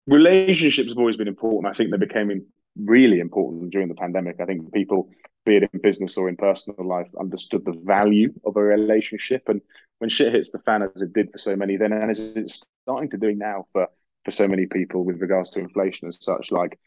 relationships 0.08 0.90
have 0.90 0.98
always 0.98 1.18
been 1.18 1.28
important. 1.28 1.68
I 1.68 1.78
think 1.78 1.92
they 1.92 1.98
became 1.98 2.46
really 2.76 3.20
important 3.20 3.72
during 3.72 3.88
the 3.88 3.96
pandemic. 3.96 4.38
I 4.40 4.46
think 4.46 4.74
people, 4.74 5.10
be 5.46 5.58
it 5.58 5.70
in 5.72 5.82
business 5.82 6.18
or 6.18 6.30
in 6.30 6.38
personal 6.38 6.86
life, 6.88 7.08
understood 7.20 7.66
the 7.66 7.80
value 7.84 8.34
of 8.46 8.56
a 8.56 8.62
relationship. 8.62 9.44
And 9.48 9.62
when 10.00 10.10
shit 10.10 10.34
hits 10.34 10.52
the 10.52 10.60
fan, 10.60 10.84
as 10.84 11.02
it 11.02 11.14
did 11.14 11.32
for 11.32 11.38
so 11.38 11.56
many, 11.56 11.78
then 11.78 11.94
and 11.94 12.10
as 12.10 12.36
it's 12.36 12.64
starting 12.84 13.10
to 13.12 13.18
do 13.18 13.34
now 13.34 13.66
for 13.74 13.88
for 14.26 14.32
so 14.32 14.48
many 14.48 14.66
people 14.66 15.06
with 15.06 15.22
regards 15.22 15.52
to 15.52 15.60
inflation 15.60 16.08
and 16.08 16.18
such, 16.20 16.52
like 16.52 16.78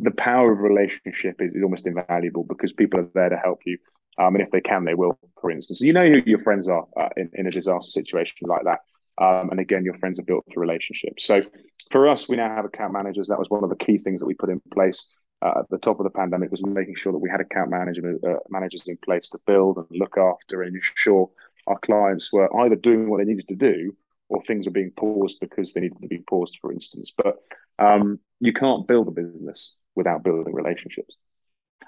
the 0.00 0.10
power 0.10 0.52
of 0.52 0.58
relationship 0.58 1.36
is, 1.40 1.54
is 1.54 1.62
almost 1.62 1.86
invaluable 1.86 2.44
because 2.44 2.74
people 2.74 3.00
are 3.00 3.08
there 3.14 3.30
to 3.30 3.38
help 3.38 3.60
you. 3.64 3.78
Um, 4.18 4.34
and 4.34 4.42
if 4.42 4.50
they 4.50 4.60
can, 4.60 4.84
they 4.84 4.94
will. 4.94 5.18
For 5.40 5.50
instance, 5.50 5.80
you 5.80 5.94
know 5.94 6.06
who 6.06 6.20
your 6.26 6.40
friends 6.40 6.68
are 6.68 6.86
uh, 6.98 7.08
in, 7.16 7.30
in 7.32 7.46
a 7.46 7.50
disaster 7.50 7.90
situation 7.90 8.48
like 8.48 8.64
that. 8.64 8.80
Um, 9.20 9.50
and 9.50 9.60
again, 9.60 9.84
your 9.84 9.98
friends 9.98 10.18
are 10.18 10.24
built 10.24 10.46
through 10.50 10.62
relationships. 10.62 11.26
So 11.26 11.42
for 11.90 12.08
us, 12.08 12.28
we 12.28 12.36
now 12.36 12.54
have 12.54 12.64
account 12.64 12.92
managers. 12.92 13.28
That 13.28 13.38
was 13.38 13.50
one 13.50 13.62
of 13.62 13.70
the 13.70 13.76
key 13.76 13.98
things 13.98 14.20
that 14.20 14.26
we 14.26 14.34
put 14.34 14.48
in 14.48 14.60
place 14.72 15.08
uh, 15.42 15.60
at 15.60 15.70
the 15.70 15.78
top 15.78 16.00
of 16.00 16.04
the 16.04 16.10
pandemic 16.10 16.50
was 16.50 16.64
making 16.64 16.94
sure 16.96 17.12
that 17.12 17.18
we 17.18 17.30
had 17.30 17.40
account 17.40 17.70
management 17.70 18.22
uh, 18.24 18.36
managers 18.48 18.82
in 18.86 18.96
place 18.98 19.28
to 19.30 19.38
build 19.46 19.76
and 19.78 19.86
look 19.90 20.16
after 20.18 20.62
and 20.62 20.76
ensure 20.76 21.30
our 21.66 21.78
clients 21.78 22.32
were 22.32 22.54
either 22.62 22.76
doing 22.76 23.08
what 23.08 23.18
they 23.18 23.24
needed 23.24 23.48
to 23.48 23.54
do 23.54 23.94
or 24.28 24.42
things 24.42 24.66
were 24.66 24.72
being 24.72 24.92
paused 24.96 25.38
because 25.40 25.72
they 25.72 25.80
needed 25.80 26.00
to 26.00 26.08
be 26.08 26.22
paused, 26.28 26.56
for 26.60 26.72
instance. 26.72 27.12
But 27.16 27.36
um, 27.78 28.20
you 28.38 28.52
can't 28.52 28.86
build 28.86 29.08
a 29.08 29.10
business 29.10 29.76
without 29.94 30.22
building 30.22 30.54
relationships. 30.54 31.16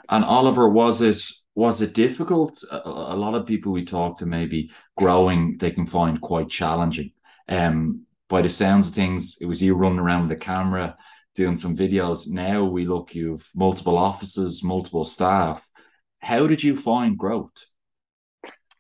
And 0.09 0.25
Oliver, 0.25 0.69
was 0.69 1.01
it 1.01 1.23
was 1.55 1.81
it 1.81 1.95
difficult? 1.95 2.63
A, 2.71 2.89
a 2.89 3.17
lot 3.17 3.35
of 3.35 3.47
people 3.47 3.73
we 3.73 3.85
talk 3.85 4.19
to 4.19 4.27
maybe 4.27 4.71
growing 4.99 5.59
they 5.59 5.71
can 5.71 5.87
find 5.87 6.21
quite 6.21 6.49
challenging. 6.49 7.13
Um, 7.53 8.07
by 8.31 8.41
the 8.41 8.49
sounds 8.49 8.89
of 8.89 8.95
things, 8.95 9.37
it 9.43 9.47
was 9.47 9.63
you 9.63 9.75
running 9.75 9.99
around 9.99 10.23
with 10.23 10.39
a 10.39 10.41
camera 10.41 10.97
doing 11.35 11.57
some 11.57 11.77
videos. 11.77 12.27
Now 12.27 12.65
we 12.65 12.87
look, 12.87 13.15
you've 13.15 13.51
multiple 13.55 13.99
offices, 13.99 14.65
multiple 14.65 15.05
staff. 15.05 15.69
How 16.21 16.47
did 16.47 16.65
you 16.65 16.77
find 16.77 17.19
growth? 17.19 17.67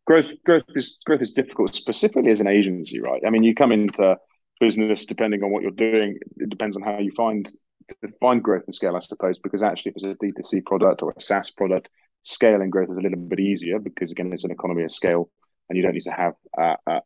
Growth, 0.07 0.33
growth 0.45 0.62
is 0.75 0.99
growth 1.05 1.21
is 1.21 1.33
difficult, 1.33 1.75
specifically 1.75 2.31
as 2.31 2.41
an 2.41 2.47
agency, 2.47 2.99
right? 3.00 3.21
I 3.26 3.31
mean, 3.31 3.43
you 3.43 3.55
come 3.55 3.73
into 3.73 4.17
business 4.59 5.05
depending 5.05 5.43
on 5.43 5.50
what 5.50 5.62
you're 5.62 5.71
doing. 5.71 6.19
It 6.38 6.49
depends 6.49 6.75
on 6.75 6.83
how 6.83 6.99
you 6.99 7.12
find 7.14 7.47
find 8.21 8.43
growth 8.43 8.62
and 8.67 8.75
scale, 8.75 8.97
I 8.97 9.00
suppose. 9.00 9.38
Because 9.38 9.62
actually, 9.62 9.91
if 9.91 9.97
it's 9.97 10.05
a 10.05 10.57
D2C 10.57 10.64
product 10.64 11.02
or 11.02 11.12
a 11.14 11.21
SaaS 11.21 11.50
product, 11.50 11.91
scaling 12.23 12.71
growth 12.71 12.88
is 12.91 12.97
a 12.97 13.02
little 13.02 13.19
bit 13.19 13.41
easier 13.41 13.79
because 13.79 14.12
again, 14.12 14.33
it's 14.33 14.45
an 14.45 14.50
economy 14.50 14.85
of 14.85 14.93
scale 14.93 15.31
and 15.73 15.79
you 15.79 15.83
don't 15.83 15.95
need 15.95 16.02
to 16.02 16.12
have 16.12 16.35
uh, 16.59 16.76
uh, 16.87 17.00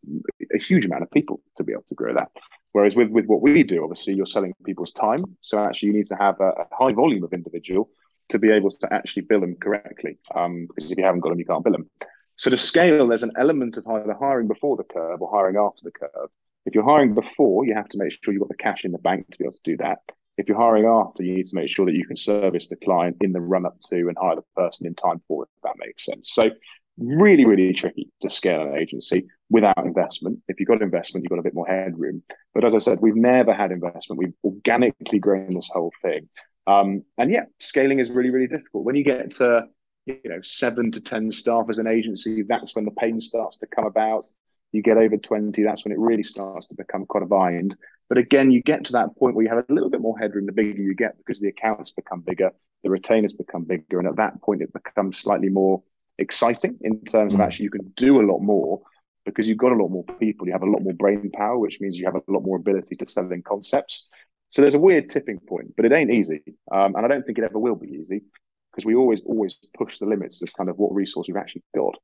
a 0.53 0.59
huge 0.59 0.85
amount 0.87 1.05
of 1.05 1.11
people 1.13 1.41
to 1.57 1.63
be 1.63 1.71
able 1.71 1.85
to 1.89 1.95
grow 1.95 2.13
that. 2.13 2.33
Whereas 2.73 2.97
with, 2.97 3.11
with 3.11 3.27
what 3.27 3.41
we 3.41 3.63
do, 3.63 3.85
obviously, 3.85 4.15
you're 4.15 4.27
selling 4.27 4.55
people's 4.65 4.91
time. 4.91 5.25
So 5.41 5.63
actually, 5.63 5.91
you 5.91 5.93
need 5.93 6.07
to 6.07 6.17
have 6.17 6.41
a, 6.41 6.49
a 6.49 6.67
high 6.73 6.93
volume 6.93 7.23
of 7.23 7.33
individual 7.33 7.89
to 8.31 8.41
be 8.41 8.51
able 8.51 8.71
to 8.71 8.93
actually 8.93 9.23
bill 9.23 9.39
them 9.39 9.55
correctly. 9.55 10.19
Um, 10.35 10.67
because 10.67 10.91
if 10.91 10.99
you 10.99 11.05
haven't 11.05 11.21
got 11.21 11.29
them, 11.29 11.39
you 11.39 11.45
can't 11.45 11.63
bill 11.63 11.75
them. 11.75 11.89
So 12.35 12.51
to 12.51 12.57
scale, 12.57 13.07
there's 13.07 13.23
an 13.23 13.35
element 13.39 13.77
of 13.77 13.87
either 13.87 14.17
hiring 14.19 14.49
before 14.49 14.77
the 14.77 14.83
curve 14.83 15.23
or 15.23 15.31
hiring 15.31 15.57
after 15.57 15.85
the 15.85 15.93
curve. 15.93 16.31
If 16.65 16.75
you're 16.75 16.83
hiring 16.83 17.15
before, 17.15 17.65
you 17.65 17.75
have 17.75 17.89
to 17.91 17.99
make 17.99 18.19
sure 18.21 18.35
you've 18.35 18.43
got 18.43 18.49
the 18.49 18.57
cash 18.57 18.85
in 18.85 18.91
the 18.91 18.99
bank 18.99 19.31
to 19.31 19.39
be 19.39 19.45
able 19.45 19.53
to 19.53 19.61
do 19.63 19.77
that. 19.77 19.99
If 20.37 20.49
you're 20.49 20.59
hiring 20.59 20.87
after, 20.87 21.23
you 21.23 21.37
need 21.37 21.47
to 21.47 21.55
make 21.55 21.71
sure 21.71 21.87
that 21.87 21.95
you 21.95 22.05
can 22.05 22.17
service 22.17 22.67
the 22.67 22.75
client 22.75 23.19
in 23.21 23.33
the 23.33 23.41
run 23.41 23.65
up 23.65 23.81
to 23.91 24.09
and 24.09 24.17
hire 24.21 24.35
the 24.35 24.43
person 24.57 24.89
in 24.89 24.97
time 24.97 25.23
for 25.29 25.45
it, 25.45 25.51
if 25.57 25.63
that 25.63 25.79
makes 25.79 26.05
sense. 26.05 26.33
So 26.33 26.51
really, 26.99 27.45
really 27.45 27.73
tricky 27.73 28.11
to 28.23 28.31
scale 28.31 28.63
an 28.63 28.77
agency 28.77 29.27
without 29.51 29.85
investment. 29.85 30.41
If 30.49 30.59
you've 30.59 30.69
got 30.69 30.83
investment, 30.83 31.25
you've 31.25 31.31
got 31.31 31.39
a 31.39 31.43
bit 31.43 31.55
more 31.55 31.67
headroom. 31.67 32.23
But 32.55 32.65
as 32.65 32.75
I 32.75 32.79
said, 32.79 32.99
we've 33.01 33.17
never 33.17 33.53
had 33.53 33.73
investment. 33.73 34.19
We've 34.19 34.35
organically 34.45 35.19
grown 35.19 35.55
this 35.55 35.71
whole 35.73 35.93
thing. 36.03 36.29
Um, 36.67 37.05
and 37.19 37.31
yeah, 37.31 37.45
scaling 37.61 38.01
is 38.01 38.11
really, 38.11 38.31
really 38.31 38.49
difficult. 38.49 38.85
When 38.85 38.97
you 38.97 39.05
get 39.05 39.33
to 39.33 39.69
you 40.07 40.21
know 40.25 40.41
seven 40.43 40.91
to 40.93 41.03
ten 41.03 41.31
staff 41.31 41.67
as 41.69 41.79
an 41.79 41.87
agency, 41.87 42.43
that's 42.43 42.75
when 42.75 42.85
the 42.85 42.91
pain 42.93 43.21
starts 43.21 43.59
to 43.59 43.67
come 43.67 43.87
about. 43.87 44.27
You 44.73 44.83
get 44.83 44.99
over 44.99 45.17
20, 45.17 45.63
that's 45.63 45.85
when 45.85 45.93
it 45.93 45.99
really 45.99 46.25
starts 46.25 46.67
to 46.67 46.75
become 46.75 47.07
quite 47.07 47.23
a 47.23 47.27
bind. 47.27 47.77
But 48.09 48.19
again, 48.19 48.51
you 48.51 48.63
get 48.63 48.85
to 48.87 48.93
that 48.93 49.17
point 49.17 49.35
where 49.35 49.45
you 49.45 49.49
have 49.49 49.65
a 49.69 49.73
little 49.73 49.89
bit 49.89 50.01
more 50.01 50.19
headroom 50.19 50.47
the 50.47 50.53
bigger 50.53 50.83
you 50.83 50.95
get 50.95 51.17
because 51.17 51.41
the 51.41 51.49
accounts 51.49 51.93
become 51.93 52.21
bigger, 52.21 52.51
the 52.83 52.91
retainers 52.91 53.33
become 53.33 53.65
bigger. 53.65 53.99
And 53.99 54.09
at 54.09 54.17
that 54.17 54.43
point, 54.43 54.63
it 54.63 54.73
becomes 54.73 55.19
slightly 55.19 55.49
more 55.49 55.83
exciting 56.19 56.79
in 56.81 57.05
terms 57.05 57.35
of 57.35 57.41
mm. 57.41 57.45
actually 57.45 57.65
you 57.65 57.71
can 57.71 57.93
do 57.97 58.21
a 58.21 58.27
lot 58.27 58.41
more 58.41 58.81
because 59.25 59.49
you've 59.49 59.59
got 59.59 59.73
a 59.73 59.77
lot 59.77 59.91
more 59.91 60.05
people, 60.21 60.47
you 60.47 60.53
have 60.53 60.63
a 60.63 60.71
lot 60.71 60.83
more 60.83 60.95
brain 60.95 61.31
power, 61.33 61.59
which 61.59 61.79
means 61.81 61.99
you 61.99 62.07
have 62.07 62.15
a 62.15 62.23
lot 62.29 62.45
more 62.45 62.57
ability 62.57 62.95
to 62.97 63.05
sell 63.05 63.31
in 63.33 63.43
concepts. 63.43 64.09
So 64.49 64.63
there's 64.63 64.75
a 64.75 64.81
weird 64.81 65.09
tipping 65.09 65.41
point, 65.41 65.75
but 65.77 65.85
it 65.85 65.93
ain't 65.93 66.13
easy. 66.13 66.43
Um, 66.73 66.95
and 66.95 67.05
I 67.05 67.09
don't 67.09 67.27
think 67.27 67.39
it 67.39 67.45
ever 67.45 67.59
will 67.59 67.75
be 67.75 67.89
easy 67.89 68.23
because 68.71 68.87
we 68.87 68.95
always, 68.95 69.23
always 69.23 69.57
push 69.77 69.99
the 69.99 70.07
limits 70.07 70.43
of 70.43 70.53
kind 70.53 70.71
of 70.71 70.79
what 70.79 70.95
resource 70.95 71.27
we've 71.27 71.37
actually 71.37 71.65
got. 71.75 71.97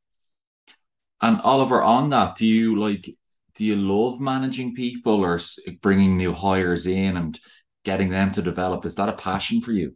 And 1.20 1.40
Oliver, 1.42 1.80
on 1.80 2.10
that, 2.10 2.34
do 2.34 2.46
you 2.46 2.78
like, 2.78 3.08
do 3.54 3.64
you 3.64 3.76
love 3.76 4.20
managing 4.20 4.74
people 4.74 5.24
or 5.24 5.38
bringing 5.80 6.16
new 6.16 6.32
hires 6.32 6.86
in 6.86 7.16
and 7.16 7.38
getting 7.84 8.10
them 8.10 8.32
to 8.32 8.42
develop? 8.42 8.84
Is 8.84 8.96
that 8.96 9.08
a 9.08 9.12
passion 9.12 9.60
for 9.60 9.70
you? 9.70 9.94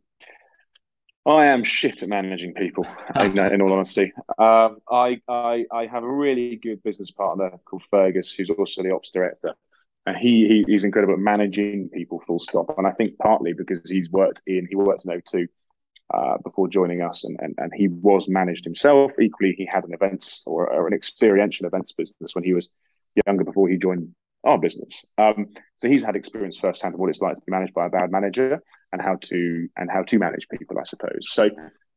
I 1.26 1.46
am 1.46 1.64
shit 1.64 2.02
at 2.02 2.08
managing 2.08 2.54
people. 2.54 2.86
in, 3.20 3.36
in 3.38 3.60
all 3.60 3.72
honesty, 3.72 4.12
um, 4.38 4.78
I, 4.88 5.20
I 5.28 5.66
I 5.72 5.86
have 5.86 6.04
a 6.04 6.10
really 6.10 6.56
good 6.56 6.82
business 6.84 7.10
partner 7.10 7.58
called 7.64 7.82
Fergus, 7.90 8.32
who's 8.32 8.50
also 8.50 8.82
the 8.82 8.94
ops 8.94 9.10
director, 9.10 9.54
and 10.06 10.16
he, 10.16 10.46
he 10.46 10.64
he's 10.68 10.84
incredible 10.84 11.14
at 11.14 11.20
managing 11.20 11.88
people. 11.88 12.22
Full 12.26 12.38
stop. 12.38 12.78
And 12.78 12.86
I 12.86 12.92
think 12.92 13.18
partly 13.18 13.52
because 13.54 13.90
he's 13.90 14.10
worked 14.10 14.42
in 14.46 14.66
he 14.68 14.76
worked 14.76 15.04
in 15.04 15.10
O2 15.10 15.48
uh, 16.14 16.38
before 16.44 16.68
joining 16.68 17.02
us, 17.02 17.24
and, 17.24 17.36
and 17.40 17.54
and 17.58 17.72
he 17.74 17.88
was 17.88 18.28
managed 18.28 18.64
himself. 18.64 19.12
Equally, 19.20 19.52
he 19.58 19.66
had 19.66 19.84
an 19.84 19.94
events 19.94 20.44
or, 20.46 20.70
or 20.70 20.86
an 20.86 20.94
experiential 20.94 21.66
events 21.66 21.92
business 21.92 22.36
when 22.36 22.44
he 22.44 22.54
was 22.54 22.68
younger 23.26 23.42
before 23.42 23.68
he 23.68 23.78
joined 23.78 24.14
our 24.46 24.58
business. 24.58 25.04
Um, 25.18 25.48
so 25.76 25.88
he's 25.88 26.04
had 26.04 26.16
experience 26.16 26.58
firsthand 26.58 26.94
of 26.94 27.00
what 27.00 27.10
it's 27.10 27.20
like 27.20 27.34
to 27.34 27.42
be 27.46 27.50
managed 27.50 27.74
by 27.74 27.86
a 27.86 27.90
bad 27.90 28.10
manager 28.10 28.62
and 28.92 29.02
how 29.02 29.16
to 29.22 29.68
and 29.76 29.90
how 29.90 30.02
to 30.04 30.18
manage 30.18 30.48
people, 30.48 30.78
I 30.78 30.84
suppose. 30.84 31.28
So 31.30 31.50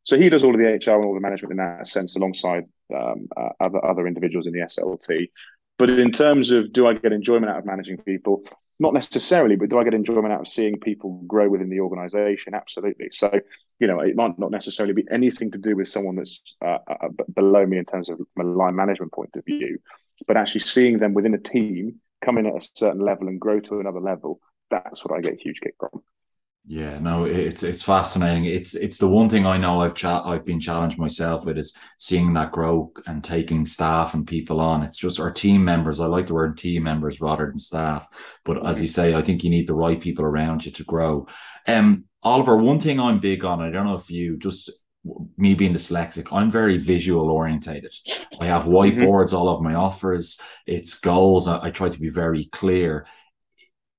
so 0.03 0.17
he 0.17 0.29
does 0.29 0.43
all 0.43 0.53
of 0.53 0.59
the 0.59 0.65
HR 0.65 0.95
and 0.95 1.05
all 1.05 1.13
the 1.13 1.19
management 1.19 1.51
in 1.51 1.57
that 1.57 1.87
sense, 1.87 2.15
alongside 2.15 2.63
um, 2.93 3.27
uh, 3.37 3.49
other 3.59 3.83
other 3.85 4.07
individuals 4.07 4.47
in 4.47 4.53
the 4.53 4.59
SLT. 4.59 5.29
But 5.77 5.91
in 5.91 6.11
terms 6.11 6.51
of 6.51 6.73
do 6.73 6.87
I 6.87 6.93
get 6.93 7.13
enjoyment 7.13 7.51
out 7.51 7.59
of 7.59 7.65
managing 7.65 7.97
people? 7.97 8.43
Not 8.81 8.93
necessarily, 8.93 9.57
but 9.57 9.69
do 9.69 9.77
I 9.77 9.83
get 9.83 9.93
enjoyment 9.93 10.33
out 10.33 10.39
of 10.41 10.47
seeing 10.47 10.79
people 10.79 11.21
grow 11.27 11.49
within 11.49 11.69
the 11.69 11.81
organization? 11.81 12.53
Absolutely. 12.53 13.09
So, 13.11 13.29
you 13.77 13.87
know, 13.87 13.99
it 13.99 14.15
might 14.15 14.39
not 14.39 14.51
necessarily 14.51 14.93
be 14.93 15.05
anything 15.11 15.51
to 15.51 15.57
do 15.57 15.75
with 15.75 15.89
someone 15.89 16.15
that's 16.15 16.41
uh, 16.65 16.77
uh, 16.87 17.09
below 17.35 17.65
me 17.65 17.77
in 17.77 17.83
terms 17.83 18.09
of 18.09 18.21
a 18.39 18.43
line 18.43 18.75
management 18.75 19.11
point 19.11 19.35
of 19.35 19.43
view, 19.43 19.79
but 20.27 20.37
actually 20.37 20.61
seeing 20.61 20.97
them 20.97 21.13
within 21.13 21.33
a 21.33 21.37
team 21.37 21.99
come 22.23 22.37
in 22.37 22.45
at 22.45 22.63
a 22.63 22.69
certain 22.75 23.01
level 23.01 23.27
and 23.27 23.39
grow 23.39 23.59
to 23.59 23.79
another 23.79 24.01
level, 24.01 24.39
that's 24.69 25.03
what 25.03 25.17
I 25.17 25.21
get 25.21 25.33
a 25.33 25.43
huge 25.43 25.59
kick 25.61 25.75
from. 25.79 26.01
Yeah, 26.71 26.99
no, 26.99 27.23
it's 27.23 27.63
it's 27.63 27.81
fascinating. 27.81 28.45
It's 28.45 28.75
it's 28.75 28.99
the 28.99 29.07
one 29.07 29.27
thing 29.27 29.43
I 29.43 29.57
know 29.57 29.81
I've 29.81 29.95
cha- 29.95 30.23
I've 30.23 30.45
been 30.45 30.59
challenged 30.59 30.99
myself 30.99 31.43
with 31.43 31.57
is 31.57 31.75
seeing 31.97 32.31
that 32.33 32.51
grow 32.51 32.91
and 33.07 33.23
taking 33.23 33.65
staff 33.65 34.13
and 34.13 34.27
people 34.27 34.59
on. 34.59 34.83
It's 34.83 34.99
just 34.99 35.19
our 35.19 35.31
team 35.31 35.65
members. 35.65 35.99
I 35.99 36.05
like 36.05 36.27
the 36.27 36.35
word 36.35 36.59
team 36.59 36.83
members 36.83 37.21
rather 37.21 37.47
than 37.47 37.57
staff. 37.57 38.07
But 38.45 38.57
mm-hmm. 38.57 38.67
as 38.67 38.81
you 38.83 38.87
say, 38.87 39.15
I 39.15 39.23
think 39.23 39.43
you 39.43 39.49
need 39.49 39.67
the 39.67 39.73
right 39.73 39.99
people 39.99 40.25
around 40.25 40.63
you 40.63 40.71
to 40.73 40.83
grow. 40.83 41.27
Um, 41.65 42.03
Oliver, 42.21 42.57
one 42.57 42.79
thing 42.79 42.99
I'm 42.99 43.19
big 43.19 43.43
on. 43.45 43.61
I 43.61 43.71
don't 43.71 43.87
know 43.87 43.95
if 43.95 44.11
you 44.11 44.37
just 44.37 44.69
me 45.37 45.53
being 45.55 45.73
dyslexic, 45.73 46.27
I'm 46.31 46.51
very 46.51 46.77
visual 46.77 47.29
orientated. 47.29 47.93
I 48.39 48.47
have 48.47 48.63
mm-hmm. 48.63 48.71
whiteboards 48.71 49.27
mm-hmm. 49.27 49.37
all 49.37 49.49
over 49.49 49.63
my 49.63 49.75
offers. 49.75 50.39
It's 50.65 50.99
goals. 50.99 51.47
I, 51.47 51.67
I, 51.67 51.71
try 51.71 51.89
to 51.89 51.99
be 51.99 52.09
very 52.09 52.45
clear. 52.45 53.05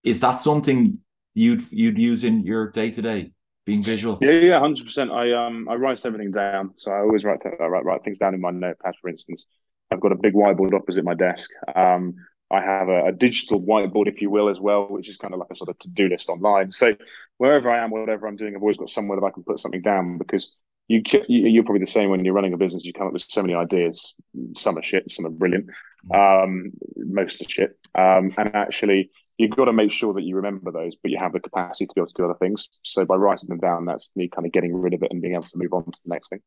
Is 0.02 0.20
that 0.20 0.40
something 0.40 0.98
you'd 1.34 1.62
you'd 1.72 1.98
use 1.98 2.24
in 2.24 2.44
your 2.44 2.70
day 2.70 2.90
to 2.90 3.02
day? 3.02 3.32
Being 3.66 3.84
visual. 3.84 4.18
Yeah, 4.22 4.30
yeah, 4.30 4.58
hundred 4.58 4.84
percent. 4.84 5.10
I 5.10 5.32
um 5.32 5.68
I 5.68 5.74
write 5.74 6.04
everything 6.04 6.30
down. 6.30 6.72
So 6.76 6.90
I 6.90 7.00
always 7.00 7.24
write 7.24 7.40
I 7.44 7.66
write, 7.66 7.84
write 7.84 8.02
things 8.02 8.18
down 8.18 8.34
in 8.34 8.40
my 8.40 8.50
notepad. 8.50 8.94
For 9.00 9.10
instance, 9.10 9.46
I've 9.90 10.00
got 10.00 10.12
a 10.12 10.16
big 10.16 10.34
whiteboard 10.34 10.74
opposite 10.74 11.04
my 11.04 11.14
desk. 11.14 11.50
Um, 11.74 12.14
I 12.50 12.60
have 12.62 12.88
a, 12.88 13.06
a, 13.06 13.12
digital 13.12 13.60
whiteboard, 13.60 14.08
if 14.08 14.20
you 14.20 14.28
will, 14.28 14.48
as 14.48 14.58
well, 14.58 14.86
which 14.88 15.08
is 15.08 15.16
kind 15.16 15.34
of 15.34 15.38
like 15.38 15.50
a 15.52 15.56
sort 15.56 15.70
of 15.70 15.78
to 15.80 15.90
do 15.90 16.08
list 16.08 16.28
online. 16.28 16.70
So 16.70 16.96
wherever 17.38 17.70
I 17.70 17.84
am, 17.84 17.90
whatever 17.90 18.26
I'm 18.26 18.36
doing, 18.36 18.56
I've 18.56 18.62
always 18.62 18.76
got 18.76 18.90
somewhere 18.90 19.20
that 19.20 19.26
I 19.26 19.30
can 19.30 19.44
put 19.44 19.60
something 19.60 19.82
down 19.82 20.18
because 20.18 20.56
you, 20.90 21.02
you're 21.28 21.62
probably 21.62 21.84
the 21.84 21.90
same 21.90 22.10
when 22.10 22.24
you're 22.24 22.34
running 22.34 22.52
a 22.52 22.56
business. 22.56 22.84
You 22.84 22.92
come 22.92 23.06
up 23.06 23.12
with 23.12 23.24
so 23.28 23.42
many 23.42 23.54
ideas. 23.54 24.12
Some 24.56 24.76
are 24.76 24.82
shit, 24.82 25.10
some 25.10 25.24
are 25.24 25.30
brilliant. 25.30 25.70
Mm. 26.10 26.44
Um, 26.44 26.72
most 26.96 27.40
are 27.40 27.48
shit. 27.48 27.78
Um, 27.94 28.34
and 28.36 28.56
actually, 28.56 29.12
you've 29.38 29.54
got 29.54 29.66
to 29.66 29.72
make 29.72 29.92
sure 29.92 30.12
that 30.14 30.24
you 30.24 30.34
remember 30.34 30.72
those, 30.72 30.96
but 31.00 31.12
you 31.12 31.18
have 31.18 31.32
the 31.32 31.38
capacity 31.38 31.86
to 31.86 31.94
be 31.94 32.00
able 32.00 32.08
to 32.08 32.14
do 32.16 32.24
other 32.24 32.38
things. 32.40 32.68
So 32.82 33.04
by 33.04 33.14
writing 33.14 33.48
them 33.48 33.60
down, 33.60 33.84
that's 33.84 34.10
me 34.16 34.28
kind 34.28 34.46
of 34.46 34.52
getting 34.52 34.74
rid 34.74 34.94
of 34.94 35.04
it 35.04 35.12
and 35.12 35.22
being 35.22 35.34
able 35.34 35.44
to 35.44 35.58
move 35.58 35.72
on 35.72 35.84
to 35.84 36.00
the 36.04 36.12
next 36.12 36.30
thing. 36.30 36.40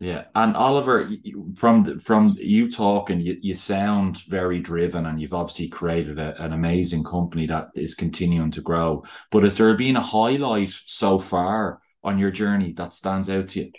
Yeah, 0.00 0.24
and 0.34 0.56
Oliver, 0.56 1.08
from 1.54 2.00
from 2.00 2.34
you 2.40 2.68
talking, 2.68 3.20
you, 3.20 3.38
you 3.40 3.54
sound 3.54 4.18
very 4.24 4.58
driven, 4.58 5.06
and 5.06 5.20
you've 5.20 5.34
obviously 5.34 5.68
created 5.68 6.18
a, 6.18 6.42
an 6.42 6.52
amazing 6.52 7.04
company 7.04 7.46
that 7.46 7.68
is 7.76 7.94
continuing 7.94 8.50
to 8.50 8.60
grow. 8.60 9.04
But 9.30 9.44
has 9.44 9.56
there 9.56 9.72
been 9.74 9.94
a 9.94 10.00
highlight 10.00 10.74
so 10.86 11.20
far 11.20 11.80
on 12.04 12.18
your 12.18 12.30
journey 12.30 12.72
that 12.72 12.92
stands 12.92 13.30
out 13.30 13.48
to 13.48 13.64
you? 13.64 13.72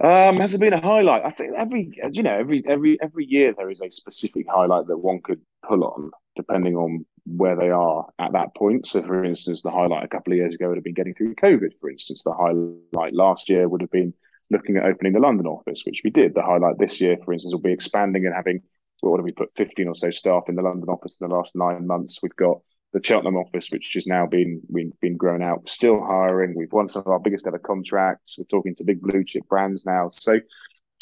Um, 0.00 0.38
has 0.38 0.50
there 0.50 0.58
been 0.58 0.72
a 0.72 0.80
highlight? 0.80 1.24
I 1.24 1.30
think 1.30 1.54
every 1.56 1.92
you 2.10 2.24
know 2.24 2.36
every 2.36 2.64
every 2.66 2.98
every 3.00 3.24
year 3.24 3.52
there 3.56 3.70
is 3.70 3.80
a 3.80 3.90
specific 3.90 4.46
highlight 4.48 4.88
that 4.88 4.98
one 4.98 5.20
could 5.22 5.40
pull 5.66 5.84
on 5.84 6.10
depending 6.34 6.76
on 6.76 7.04
where 7.24 7.54
they 7.54 7.70
are 7.70 8.08
at 8.18 8.32
that 8.32 8.54
point. 8.56 8.86
So, 8.86 9.02
for 9.02 9.24
instance, 9.24 9.62
the 9.62 9.70
highlight 9.70 10.04
a 10.04 10.08
couple 10.08 10.32
of 10.32 10.38
years 10.38 10.54
ago 10.54 10.68
would 10.68 10.76
have 10.76 10.84
been 10.84 10.94
getting 10.94 11.14
through 11.14 11.36
COVID. 11.36 11.78
For 11.80 11.88
instance, 11.88 12.24
the 12.24 12.32
highlight 12.32 13.14
last 13.14 13.48
year 13.48 13.68
would 13.68 13.80
have 13.80 13.90
been 13.90 14.12
looking 14.50 14.76
at 14.76 14.84
opening 14.84 15.12
the 15.12 15.20
London 15.20 15.46
office, 15.46 15.82
which 15.84 16.00
we 16.02 16.10
did. 16.10 16.34
The 16.34 16.42
highlight 16.42 16.78
this 16.78 17.00
year, 17.00 17.16
for 17.24 17.32
instance, 17.32 17.54
will 17.54 17.60
be 17.60 17.72
expanding 17.72 18.26
and 18.26 18.34
having 18.34 18.62
what 19.02 19.18
have 19.18 19.24
we 19.24 19.32
put 19.32 19.50
15 19.56 19.88
or 19.88 19.94
so 19.96 20.10
staff 20.10 20.44
in 20.48 20.54
the 20.54 20.62
London 20.62 20.88
office 20.88 21.18
in 21.20 21.28
the 21.28 21.34
last 21.34 21.56
nine 21.56 21.86
months. 21.86 22.20
We've 22.22 22.36
got 22.36 22.60
the 22.92 23.02
Cheltenham 23.02 23.36
office, 23.36 23.70
which 23.70 23.92
has 23.94 24.06
now 24.06 24.26
been 24.26 24.60
been, 24.72 24.92
been 25.00 25.16
grown 25.16 25.42
out, 25.42 25.68
still 25.68 26.00
hiring. 26.00 26.54
We've 26.54 26.72
won 26.72 26.88
some 26.88 27.02
of 27.02 27.08
our 27.08 27.20
biggest 27.20 27.46
ever 27.46 27.58
contracts. 27.58 28.36
We're 28.38 28.44
talking 28.44 28.74
to 28.76 28.84
big 28.84 29.00
blue 29.00 29.24
chip 29.24 29.48
brands 29.48 29.86
now. 29.86 30.10
So, 30.10 30.40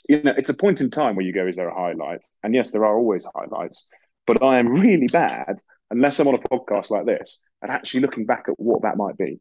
you 0.08 0.22
know, 0.22 0.34
it's 0.36 0.50
a 0.50 0.54
point 0.54 0.80
in 0.80 0.90
time 0.90 1.16
where 1.16 1.26
you 1.26 1.32
go, 1.32 1.46
is 1.46 1.56
there 1.56 1.68
a 1.68 1.74
highlight? 1.74 2.24
And 2.42 2.54
yes, 2.54 2.70
there 2.70 2.84
are 2.84 2.96
always 2.96 3.26
highlights, 3.34 3.88
but 4.26 4.42
I 4.42 4.58
am 4.58 4.80
really 4.80 5.08
bad 5.08 5.56
unless 5.90 6.20
I'm 6.20 6.28
on 6.28 6.36
a 6.36 6.38
podcast 6.38 6.90
like 6.90 7.06
this 7.06 7.40
and 7.62 7.70
actually 7.70 8.00
looking 8.00 8.26
back 8.26 8.44
at 8.48 8.58
what 8.58 8.82
that 8.82 8.96
might 8.96 9.18
be. 9.18 9.40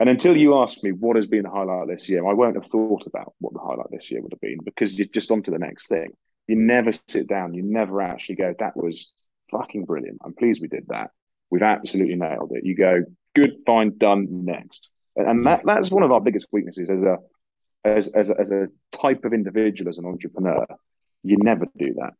And 0.00 0.08
until 0.08 0.36
you 0.36 0.58
ask 0.58 0.82
me 0.84 0.92
what 0.92 1.16
has 1.16 1.26
been 1.26 1.42
the 1.42 1.50
highlight 1.50 1.88
this 1.88 2.08
year, 2.08 2.24
I 2.24 2.32
won't 2.32 2.54
have 2.54 2.70
thought 2.70 3.06
about 3.06 3.34
what 3.40 3.52
the 3.52 3.58
highlight 3.58 3.90
this 3.90 4.10
year 4.12 4.22
would 4.22 4.32
have 4.32 4.40
been 4.40 4.58
because 4.64 4.94
you're 4.94 5.08
just 5.08 5.32
on 5.32 5.42
to 5.42 5.50
the 5.50 5.58
next 5.58 5.88
thing. 5.88 6.12
You 6.46 6.54
never 6.54 6.92
sit 7.08 7.28
down. 7.28 7.54
You 7.54 7.62
never 7.64 8.00
actually 8.00 8.36
go, 8.36 8.54
that 8.60 8.76
was 8.76 9.12
fucking 9.50 9.86
brilliant. 9.86 10.18
I'm 10.24 10.34
pleased 10.34 10.62
we 10.62 10.68
did 10.68 10.86
that. 10.88 11.10
We've 11.50 11.62
absolutely 11.62 12.16
nailed 12.16 12.52
it. 12.54 12.64
You 12.64 12.74
go, 12.74 13.04
good, 13.34 13.58
fine, 13.66 13.96
done, 13.98 14.44
next. 14.44 14.90
And 15.16 15.46
that 15.46 15.62
that's 15.64 15.90
one 15.90 16.02
of 16.02 16.12
our 16.12 16.20
biggest 16.20 16.46
weaknesses 16.52 16.90
as 16.90 17.02
a 17.02 17.16
as 17.84 18.08
as 18.14 18.30
a, 18.30 18.38
as 18.38 18.50
a 18.52 18.68
type 18.92 19.24
of 19.24 19.32
individual, 19.32 19.88
as 19.88 19.98
an 19.98 20.06
entrepreneur. 20.06 20.66
You 21.22 21.36
never 21.38 21.66
do 21.76 21.94
that. 21.94 22.12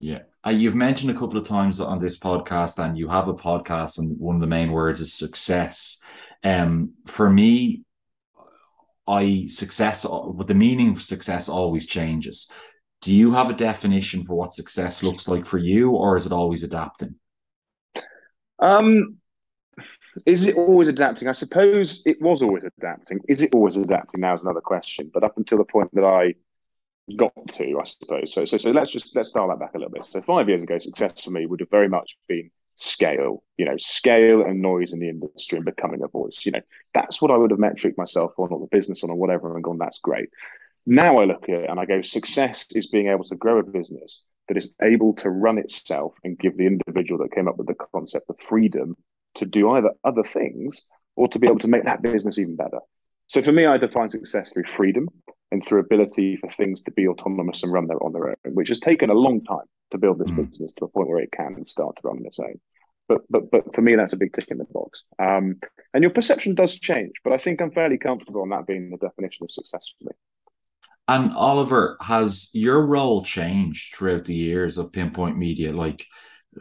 Yeah. 0.00 0.20
Uh, 0.46 0.50
you've 0.50 0.76
mentioned 0.76 1.10
a 1.10 1.18
couple 1.18 1.36
of 1.38 1.46
times 1.46 1.80
on 1.80 2.00
this 2.00 2.18
podcast, 2.18 2.82
and 2.82 2.96
you 2.96 3.08
have 3.08 3.28
a 3.28 3.34
podcast, 3.34 3.98
and 3.98 4.18
one 4.18 4.36
of 4.36 4.40
the 4.40 4.46
main 4.46 4.70
words 4.70 5.00
is 5.00 5.12
success. 5.12 6.00
Um, 6.44 6.92
for 7.06 7.28
me, 7.28 7.82
I 9.06 9.46
success, 9.48 10.06
but 10.06 10.46
the 10.46 10.54
meaning 10.54 10.90
of 10.90 11.02
success 11.02 11.48
always 11.48 11.86
changes. 11.86 12.50
Do 13.00 13.12
you 13.12 13.32
have 13.32 13.50
a 13.50 13.54
definition 13.54 14.24
for 14.24 14.34
what 14.34 14.52
success 14.52 15.02
looks 15.02 15.28
like 15.28 15.46
for 15.46 15.58
you, 15.58 15.90
or 15.90 16.16
is 16.16 16.26
it 16.26 16.32
always 16.32 16.62
adapting? 16.62 17.16
Um, 18.60 19.18
is 20.26 20.46
it 20.46 20.56
always 20.56 20.88
adapting? 20.88 21.28
I 21.28 21.32
suppose 21.32 22.02
it 22.04 22.20
was 22.20 22.42
always 22.42 22.64
adapting. 22.64 23.20
Is 23.28 23.42
it 23.42 23.54
always 23.54 23.76
adapting? 23.76 24.20
Now 24.20 24.34
is 24.34 24.42
another 24.42 24.60
question. 24.60 25.10
But 25.12 25.24
up 25.24 25.36
until 25.36 25.58
the 25.58 25.64
point 25.64 25.94
that 25.94 26.04
I 26.04 26.34
got 27.16 27.32
to, 27.48 27.78
I 27.80 27.84
suppose. 27.84 28.32
So, 28.32 28.44
so, 28.44 28.58
so 28.58 28.70
let's 28.70 28.90
just 28.90 29.14
let's 29.14 29.30
dial 29.30 29.48
that 29.48 29.60
back 29.60 29.74
a 29.74 29.78
little 29.78 29.92
bit. 29.92 30.04
So, 30.04 30.20
five 30.22 30.48
years 30.48 30.62
ago, 30.62 30.78
success 30.78 31.22
for 31.22 31.30
me 31.30 31.46
would 31.46 31.60
have 31.60 31.70
very 31.70 31.88
much 31.88 32.16
been 32.26 32.50
scale. 32.76 33.44
You 33.56 33.66
know, 33.66 33.76
scale 33.76 34.42
and 34.42 34.60
noise 34.60 34.92
in 34.92 34.98
the 35.00 35.08
industry 35.08 35.56
and 35.56 35.64
becoming 35.64 36.02
a 36.02 36.08
voice. 36.08 36.44
You 36.44 36.52
know, 36.52 36.60
that's 36.94 37.22
what 37.22 37.30
I 37.30 37.36
would 37.36 37.50
have 37.50 37.60
metric 37.60 37.96
myself 37.96 38.32
on, 38.38 38.50
or 38.50 38.60
the 38.60 38.66
business 38.66 39.04
on, 39.04 39.10
or 39.10 39.16
whatever, 39.16 39.54
and 39.54 39.62
gone, 39.62 39.78
that's 39.78 40.00
great. 40.00 40.30
Now 40.86 41.18
I 41.18 41.24
look 41.26 41.44
at 41.44 41.50
it 41.50 41.70
and 41.70 41.78
I 41.78 41.84
go, 41.84 42.00
success 42.00 42.66
is 42.70 42.86
being 42.86 43.08
able 43.08 43.24
to 43.24 43.36
grow 43.36 43.58
a 43.58 43.62
business 43.62 44.22
that 44.48 44.56
is 44.56 44.72
able 44.82 45.14
to 45.14 45.30
run 45.30 45.58
itself 45.58 46.14
and 46.24 46.38
give 46.38 46.56
the 46.56 46.66
individual 46.66 47.22
that 47.22 47.34
came 47.34 47.48
up 47.48 47.56
with 47.56 47.66
the 47.66 47.74
concept 47.74 48.26
the 48.28 48.34
freedom 48.48 48.96
to 49.34 49.46
do 49.46 49.70
either 49.70 49.90
other 50.04 50.24
things 50.24 50.86
or 51.16 51.28
to 51.28 51.38
be 51.38 51.46
able 51.46 51.58
to 51.58 51.68
make 51.68 51.84
that 51.84 52.02
business 52.02 52.38
even 52.38 52.56
better. 52.56 52.78
So 53.26 53.42
for 53.42 53.52
me, 53.52 53.66
I 53.66 53.76
define 53.76 54.08
success 54.08 54.52
through 54.52 54.64
freedom 54.74 55.08
and 55.50 55.64
through 55.64 55.80
ability 55.80 56.36
for 56.36 56.48
things 56.48 56.82
to 56.82 56.90
be 56.90 57.06
autonomous 57.06 57.62
and 57.62 57.72
run 57.72 57.86
their, 57.86 58.02
on 58.02 58.12
their 58.12 58.28
own, 58.28 58.54
which 58.54 58.68
has 58.68 58.80
taken 58.80 59.10
a 59.10 59.14
long 59.14 59.44
time 59.44 59.66
to 59.90 59.98
build 59.98 60.18
this 60.18 60.30
mm. 60.30 60.48
business 60.48 60.72
to 60.74 60.84
a 60.84 60.88
point 60.88 61.08
where 61.08 61.18
it 61.20 61.32
can 61.32 61.64
start 61.66 61.96
to 61.96 62.02
run 62.04 62.18
on 62.18 62.26
its 62.26 62.38
own. 62.38 62.58
But 63.08 63.22
but 63.30 63.50
but 63.50 63.74
for 63.74 63.80
me, 63.80 63.96
that's 63.96 64.12
a 64.12 64.18
big 64.18 64.34
tick 64.34 64.48
in 64.50 64.58
the 64.58 64.64
box. 64.64 65.02
Um, 65.18 65.60
and 65.94 66.02
your 66.02 66.10
perception 66.12 66.54
does 66.54 66.78
change, 66.78 67.12
but 67.24 67.32
I 67.32 67.38
think 67.38 67.62
I'm 67.62 67.70
fairly 67.70 67.96
comfortable 67.96 68.42
on 68.42 68.50
that 68.50 68.66
being 68.66 68.90
the 68.90 68.98
definition 68.98 69.44
of 69.44 69.50
success 69.50 69.92
for 69.98 70.04
me. 70.04 70.12
And 71.08 71.32
Oliver, 71.32 71.96
has 72.02 72.50
your 72.52 72.84
role 72.84 73.24
changed 73.24 73.94
throughout 73.94 74.26
the 74.26 74.34
years 74.34 74.76
of 74.76 74.92
Pinpoint 74.92 75.38
Media, 75.38 75.72
like 75.72 76.06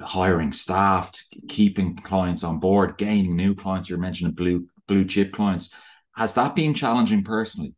hiring 0.01 0.53
staff, 0.53 1.11
keeping 1.49 1.97
clients 1.97 2.45
on 2.45 2.59
board, 2.59 2.97
gaining 2.97 3.35
new 3.35 3.53
clients? 3.53 3.89
You're 3.89 3.99
mentioning 3.99 4.33
blue 4.33 4.67
blue 4.87 5.03
chip 5.03 5.33
clients. 5.33 5.69
Has 6.15 6.33
that 6.35 6.55
been 6.55 6.73
challenging 6.73 7.25
personally? 7.25 7.73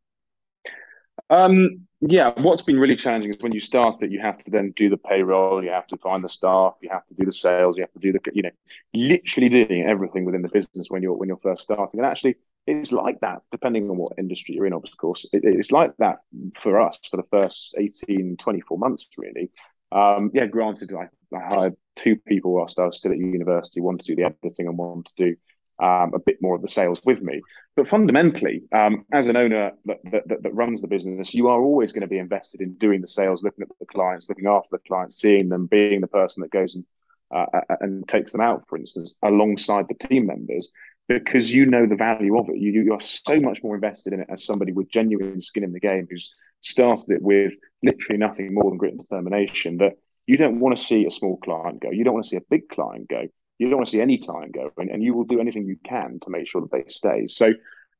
Um, 1.31 1.87
yeah, 2.01 2.31
what's 2.37 2.61
been 2.61 2.79
really 2.79 2.95
challenging 2.95 3.31
is 3.33 3.41
when 3.41 3.51
you 3.51 3.59
start 3.59 4.01
it, 4.03 4.11
you 4.11 4.21
have 4.21 4.41
to 4.43 4.51
then 4.51 4.71
do 4.75 4.89
the 4.89 4.97
payroll, 4.97 5.63
you 5.63 5.69
have 5.71 5.87
to 5.87 5.97
find 5.97 6.23
the 6.23 6.29
staff, 6.29 6.75
you 6.81 6.89
have 6.89 7.05
to 7.07 7.13
do 7.15 7.25
the 7.25 7.33
sales, 7.33 7.75
you 7.75 7.83
have 7.83 7.91
to 7.91 7.99
do 7.99 8.13
the, 8.13 8.19
you 8.31 8.43
know, 8.43 8.51
literally 8.93 9.49
doing 9.49 9.83
everything 9.83 10.23
within 10.23 10.41
the 10.41 10.49
business 10.49 10.89
when 10.89 11.01
you're 11.01 11.15
when 11.15 11.27
you're 11.27 11.39
first 11.43 11.63
starting. 11.63 11.99
And 11.99 12.05
actually, 12.05 12.35
it's 12.69 12.91
like 12.91 13.19
that 13.21 13.41
depending 13.51 13.89
on 13.89 13.97
what 13.97 14.13
industry 14.17 14.55
you're 14.55 14.65
in. 14.65 14.73
Of 14.73 14.83
course, 14.97 15.25
it, 15.33 15.41
it's 15.43 15.71
like 15.71 15.95
that 15.97 16.19
for 16.55 16.79
us 16.79 16.99
for 17.09 17.17
the 17.17 17.27
first 17.31 17.75
18, 17.77 18.37
24 18.37 18.77
months, 18.77 19.07
really. 19.17 19.51
Um, 19.91 20.31
yeah, 20.33 20.45
granted, 20.45 20.93
I, 20.93 21.09
I 21.35 21.39
hired 21.41 21.75
two 21.95 22.15
people 22.15 22.53
whilst 22.53 22.79
I 22.79 22.85
was 22.85 22.97
still 22.97 23.11
at 23.11 23.17
university, 23.17 23.81
one 23.81 23.97
to 23.97 24.03
do 24.03 24.15
the 24.15 24.25
editing 24.25 24.67
and 24.67 24.77
one 24.77 25.03
to 25.03 25.13
do 25.17 25.35
um, 25.81 26.13
a 26.13 26.19
bit 26.19 26.41
more 26.41 26.55
of 26.55 26.61
the 26.61 26.67
sales 26.67 27.01
with 27.05 27.21
me. 27.21 27.41
But 27.75 27.87
fundamentally, 27.87 28.63
um, 28.71 29.05
as 29.11 29.29
an 29.29 29.37
owner 29.37 29.71
that, 29.85 29.99
that, 30.27 30.43
that, 30.43 30.53
runs 30.53 30.81
the 30.81 30.87
business, 30.87 31.33
you 31.33 31.47
are 31.47 31.61
always 31.61 31.91
going 31.91 32.01
to 32.01 32.07
be 32.07 32.17
invested 32.17 32.61
in 32.61 32.73
doing 32.73 33.01
the 33.01 33.07
sales, 33.07 33.43
looking 33.43 33.63
at 33.63 33.69
the 33.79 33.85
clients, 33.85 34.27
looking 34.27 34.47
after 34.47 34.69
the 34.71 34.79
clients, 34.79 35.17
seeing 35.17 35.49
them, 35.49 35.67
being 35.67 36.01
the 36.01 36.07
person 36.07 36.41
that 36.41 36.51
goes 36.51 36.75
and 36.75 36.85
uh, 37.31 37.45
and 37.79 38.07
takes 38.07 38.31
them 38.31 38.41
out, 38.41 38.65
for 38.67 38.77
instance, 38.77 39.15
alongside 39.21 39.87
the 39.87 40.07
team 40.07 40.25
members, 40.25 40.71
because 41.09 41.53
you 41.53 41.65
know 41.65 41.85
the 41.85 41.95
value 41.95 42.37
of 42.39 42.47
it. 42.47 42.57
You 42.57 42.71
you 42.71 42.93
are 42.93 43.01
so 43.01 43.41
much 43.41 43.59
more 43.61 43.75
invested 43.75 44.13
in 44.13 44.21
it 44.21 44.27
as 44.29 44.45
somebody 44.45 44.71
with 44.71 44.89
genuine 44.89 45.41
skin 45.41 45.65
in 45.65 45.73
the 45.73 45.81
game 45.81 46.07
who's 46.09 46.33
started 46.61 47.09
it 47.09 47.21
with 47.21 47.53
literally 47.83 48.17
nothing 48.17 48.53
more 48.53 48.69
than 48.71 48.77
grit 48.77 48.93
and 48.93 49.01
determination. 49.01 49.77
That 49.77 49.97
you 50.25 50.37
don't 50.37 50.61
want 50.61 50.77
to 50.77 50.83
see 50.83 51.05
a 51.05 51.11
small 51.11 51.37
client 51.37 51.81
go. 51.81 51.91
You 51.91 52.05
don't 52.05 52.13
want 52.13 52.25
to 52.25 52.29
see 52.29 52.37
a 52.37 52.49
big 52.49 52.69
client 52.69 53.09
go 53.09 53.27
you 53.59 53.67
don't 53.67 53.77
want 53.77 53.87
to 53.89 53.91
see 53.91 54.01
any 54.01 54.17
client 54.17 54.53
go, 54.53 54.71
and, 54.77 54.89
and 54.89 55.03
you 55.03 55.13
will 55.13 55.25
do 55.25 55.39
anything 55.39 55.65
you 55.65 55.75
can 55.83 56.17
to 56.21 56.29
make 56.29 56.47
sure 56.47 56.61
that 56.61 56.71
they 56.71 56.85
stay. 56.87 57.27
So 57.27 57.53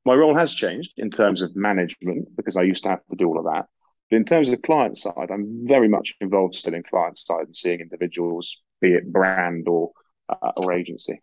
my 0.06 0.14
role 0.14 0.36
has 0.36 0.54
changed 0.54 0.94
in 0.98 1.12
terms 1.12 1.42
of 1.42 1.56
management 1.56 2.36
because 2.36 2.56
I 2.56 2.64
used 2.64 2.84
to 2.84 2.90
have 2.90 3.06
to 3.10 3.16
do 3.18 3.28
all 3.28 3.38
of 3.38 3.46
that. 3.46 3.66
But 4.10 4.16
in 4.16 4.26
terms 4.26 4.48
of 4.48 4.54
the 4.54 4.62
client 4.62 4.98
side, 4.98 5.30
I'm 5.30 5.68
very 5.68 5.90
much 5.90 6.16
involved 6.22 6.56
still 6.56 6.74
in 6.74 6.84
client 6.84 7.20
side 7.20 7.46
and 7.46 7.56
seeing 7.56 7.82
individuals, 7.82 8.58
be 8.82 8.94
it 8.94 9.12
brand 9.12 9.68
or 9.68 9.92
uh, 10.30 10.52
or 10.56 10.72
agency. 10.72 11.22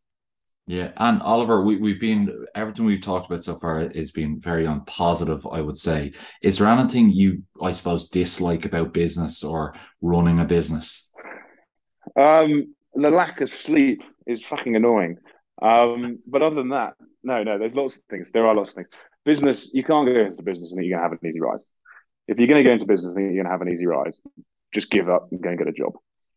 Yeah, 0.68 0.90
and 0.96 1.22
Oliver, 1.22 1.62
we, 1.62 1.76
we've 1.76 2.00
been 2.00 2.44
everything 2.56 2.86
we've 2.86 3.00
talked 3.00 3.30
about 3.30 3.44
so 3.44 3.56
far 3.56 3.88
has 3.88 4.10
been 4.10 4.40
very 4.40 4.66
on 4.66 4.84
positive, 4.84 5.46
I 5.46 5.60
would 5.60 5.76
say. 5.76 6.12
Is 6.42 6.58
there 6.58 6.66
anything 6.66 7.10
you, 7.10 7.44
I 7.62 7.70
suppose, 7.70 8.08
dislike 8.08 8.64
about 8.64 8.92
business 8.92 9.44
or 9.44 9.74
running 10.00 10.40
a 10.40 10.44
business? 10.44 11.12
Um, 12.16 12.74
the 12.94 13.10
lack 13.10 13.40
of 13.40 13.48
sleep 13.48 14.02
is 14.26 14.42
fucking 14.42 14.74
annoying. 14.74 15.18
Um, 15.62 16.18
but 16.26 16.42
other 16.42 16.56
than 16.56 16.70
that, 16.70 16.94
no, 17.22 17.44
no, 17.44 17.58
there's 17.58 17.76
lots 17.76 17.96
of 17.96 18.02
things. 18.10 18.32
There 18.32 18.46
are 18.46 18.54
lots 18.54 18.70
of 18.70 18.76
things. 18.76 18.88
Business, 19.24 19.72
you 19.72 19.84
can't 19.84 20.06
go 20.06 20.20
into 20.20 20.42
business 20.42 20.72
and 20.72 20.84
you're 20.84 20.98
to 20.98 21.02
have 21.02 21.12
an 21.12 21.18
easy 21.24 21.40
ride. 21.40 21.60
If 22.26 22.38
you're 22.38 22.48
to 22.48 22.62
go 22.64 22.72
into 22.72 22.86
business 22.86 23.14
and 23.14 23.32
you're 23.32 23.44
to 23.44 23.50
have 23.50 23.62
an 23.62 23.68
easy 23.68 23.86
ride, 23.86 24.14
just 24.74 24.90
give 24.90 25.08
up 25.08 25.28
and 25.30 25.40
go 25.40 25.50
and 25.50 25.58
get 25.58 25.68
a 25.68 25.72
job 25.72 25.92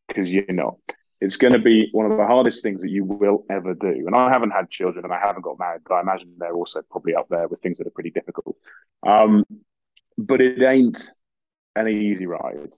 because 0.07 0.31
you're 0.31 0.45
not. 0.49 0.75
It's 1.21 1.35
going 1.35 1.53
to 1.53 1.59
be 1.59 1.89
one 1.91 2.09
of 2.09 2.17
the 2.17 2.25
hardest 2.25 2.63
things 2.63 2.81
that 2.81 2.89
you 2.89 3.03
will 3.03 3.45
ever 3.49 3.73
do. 3.73 4.05
And 4.07 4.15
I 4.15 4.29
haven't 4.29 4.51
had 4.51 4.69
children 4.69 5.03
and 5.03 5.13
I 5.13 5.19
haven't 5.19 5.41
got 5.41 5.59
married, 5.59 5.81
but 5.85 5.95
I 5.95 6.01
imagine 6.01 6.33
they're 6.37 6.55
also 6.55 6.81
probably 6.89 7.13
up 7.13 7.27
there 7.29 7.47
with 7.47 7.61
things 7.61 7.77
that 7.77 7.87
are 7.87 7.91
pretty 7.91 8.11
difficult. 8.11 8.55
Um, 9.05 9.43
but 10.17 10.39
it 10.39 10.61
ain't 10.61 11.09
an 11.75 11.87
easy 11.87 12.25
ride. 12.25 12.73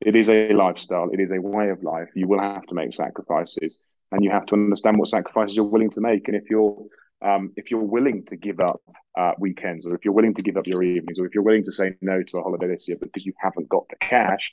It 0.00 0.14
is 0.14 0.28
a 0.28 0.52
lifestyle. 0.52 1.10
It 1.10 1.20
is 1.20 1.32
a 1.32 1.40
way 1.40 1.70
of 1.70 1.82
life. 1.82 2.10
You 2.14 2.28
will 2.28 2.40
have 2.40 2.66
to 2.66 2.74
make 2.74 2.92
sacrifices, 2.92 3.80
and 4.12 4.22
you 4.22 4.30
have 4.30 4.46
to 4.46 4.54
understand 4.54 4.98
what 4.98 5.08
sacrifices 5.08 5.56
you're 5.56 5.64
willing 5.64 5.90
to 5.90 6.00
make. 6.00 6.28
And 6.28 6.36
if 6.36 6.50
you're 6.50 6.84
um, 7.22 7.52
if 7.56 7.70
you're 7.70 7.80
willing 7.80 8.24
to 8.26 8.36
give 8.36 8.60
up 8.60 8.82
uh, 9.16 9.32
weekends, 9.38 9.86
or 9.86 9.94
if 9.94 10.04
you're 10.04 10.14
willing 10.14 10.34
to 10.34 10.42
give 10.42 10.58
up 10.58 10.66
your 10.66 10.82
evenings, 10.82 11.18
or 11.18 11.26
if 11.26 11.34
you're 11.34 11.44
willing 11.44 11.64
to 11.64 11.72
say 11.72 11.96
no 12.02 12.22
to 12.22 12.38
a 12.38 12.42
holiday 12.42 12.68
this 12.68 12.86
year 12.88 12.98
because 13.00 13.24
you 13.24 13.32
haven't 13.38 13.68
got 13.70 13.88
the 13.88 13.96
cash, 13.96 14.52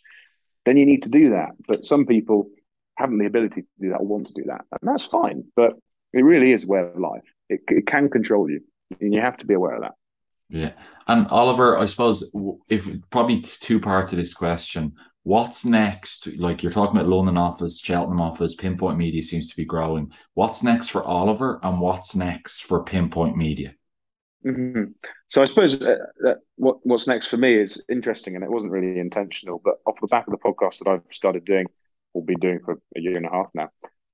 then 0.65 0.77
you 0.77 0.85
need 0.85 1.03
to 1.03 1.09
do 1.09 1.31
that. 1.31 1.51
But 1.67 1.83
some 1.85 2.05
people 2.05 2.49
haven't 2.95 3.19
the 3.19 3.25
ability 3.25 3.61
to 3.61 3.67
do 3.79 3.89
that 3.89 3.97
or 3.97 4.05
want 4.05 4.27
to 4.27 4.33
do 4.33 4.43
that, 4.47 4.65
and 4.71 4.89
that's 4.89 5.05
fine. 5.05 5.45
But 5.55 5.73
it 6.13 6.23
really 6.23 6.51
is 6.51 6.65
a 6.65 6.67
way 6.67 6.79
of 6.79 6.99
life. 6.99 7.23
It, 7.49 7.61
it 7.67 7.87
can 7.87 8.09
control 8.09 8.49
you, 8.49 8.61
and 8.99 9.13
you 9.13 9.21
have 9.21 9.37
to 9.37 9.45
be 9.45 9.53
aware 9.53 9.75
of 9.75 9.81
that. 9.81 9.93
Yeah, 10.49 10.71
and 11.07 11.27
Oliver, 11.27 11.77
I 11.77 11.85
suppose 11.85 12.31
if 12.69 12.87
probably 13.09 13.41
two 13.41 13.79
parts 13.79 14.11
of 14.11 14.17
this 14.17 14.33
question. 14.33 14.93
What's 15.25 15.63
next? 15.63 16.27
Like 16.37 16.61
you're 16.61 16.71
talking 16.71 16.97
about 16.97 17.09
London 17.09 17.37
office, 17.37 17.79
Cheltenham 17.79 18.19
office, 18.19 18.55
Pinpoint 18.55 18.97
Media 18.97 19.23
seems 19.23 19.49
to 19.49 19.55
be 19.55 19.63
growing. 19.63 20.11
What's 20.33 20.63
next 20.63 20.89
for 20.89 21.01
Oliver, 21.01 21.61
and 21.63 21.79
what's 21.79 22.13
next 22.13 22.63
for 22.63 22.83
Pinpoint 22.83 23.37
Media? 23.37 23.73
Mm-hmm. 24.45 24.91
So 25.29 25.41
I 25.41 25.45
suppose 25.45 25.81
uh, 25.81 25.95
uh, 26.27 26.33
what 26.57 26.85
what's 26.85 27.07
next 27.07 27.27
for 27.27 27.37
me 27.37 27.55
is 27.55 27.83
interesting, 27.89 28.35
and 28.35 28.43
it 28.43 28.51
wasn't 28.51 28.73
really 28.73 28.99
intentional, 28.99 29.61
but 29.63 29.75
off 29.85 29.95
the 30.01 30.07
back 30.07 30.27
of 30.27 30.31
the 30.31 30.37
podcast 30.37 30.79
that 30.79 30.89
I've 30.89 31.13
started 31.13 31.45
doing, 31.45 31.65
or 32.13 32.23
been 32.23 32.39
doing 32.39 32.59
for 32.63 32.79
a 32.95 32.99
year 32.99 33.17
and 33.17 33.25
a 33.25 33.29
half 33.29 33.47
now, 33.53 33.69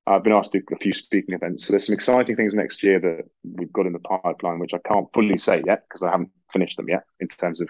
I've 0.07 0.23
been 0.23 0.33
asked 0.33 0.53
to 0.53 0.59
do 0.59 0.65
a 0.73 0.77
few 0.77 0.93
speaking 0.93 1.35
events. 1.35 1.65
So 1.65 1.73
there's 1.73 1.85
some 1.85 1.93
exciting 1.93 2.35
things 2.35 2.55
next 2.55 2.81
year 2.81 2.99
that 2.99 3.25
we've 3.43 3.71
got 3.71 3.85
in 3.85 3.93
the 3.93 3.99
pipeline, 3.99 4.59
which 4.59 4.73
I 4.73 4.79
can't 4.87 5.07
fully 5.13 5.37
say 5.37 5.61
yet 5.65 5.83
because 5.87 6.03
I 6.03 6.11
haven't 6.11 6.31
finished 6.51 6.77
them 6.77 6.89
yet 6.89 7.03
in 7.19 7.27
terms 7.27 7.61
of 7.61 7.69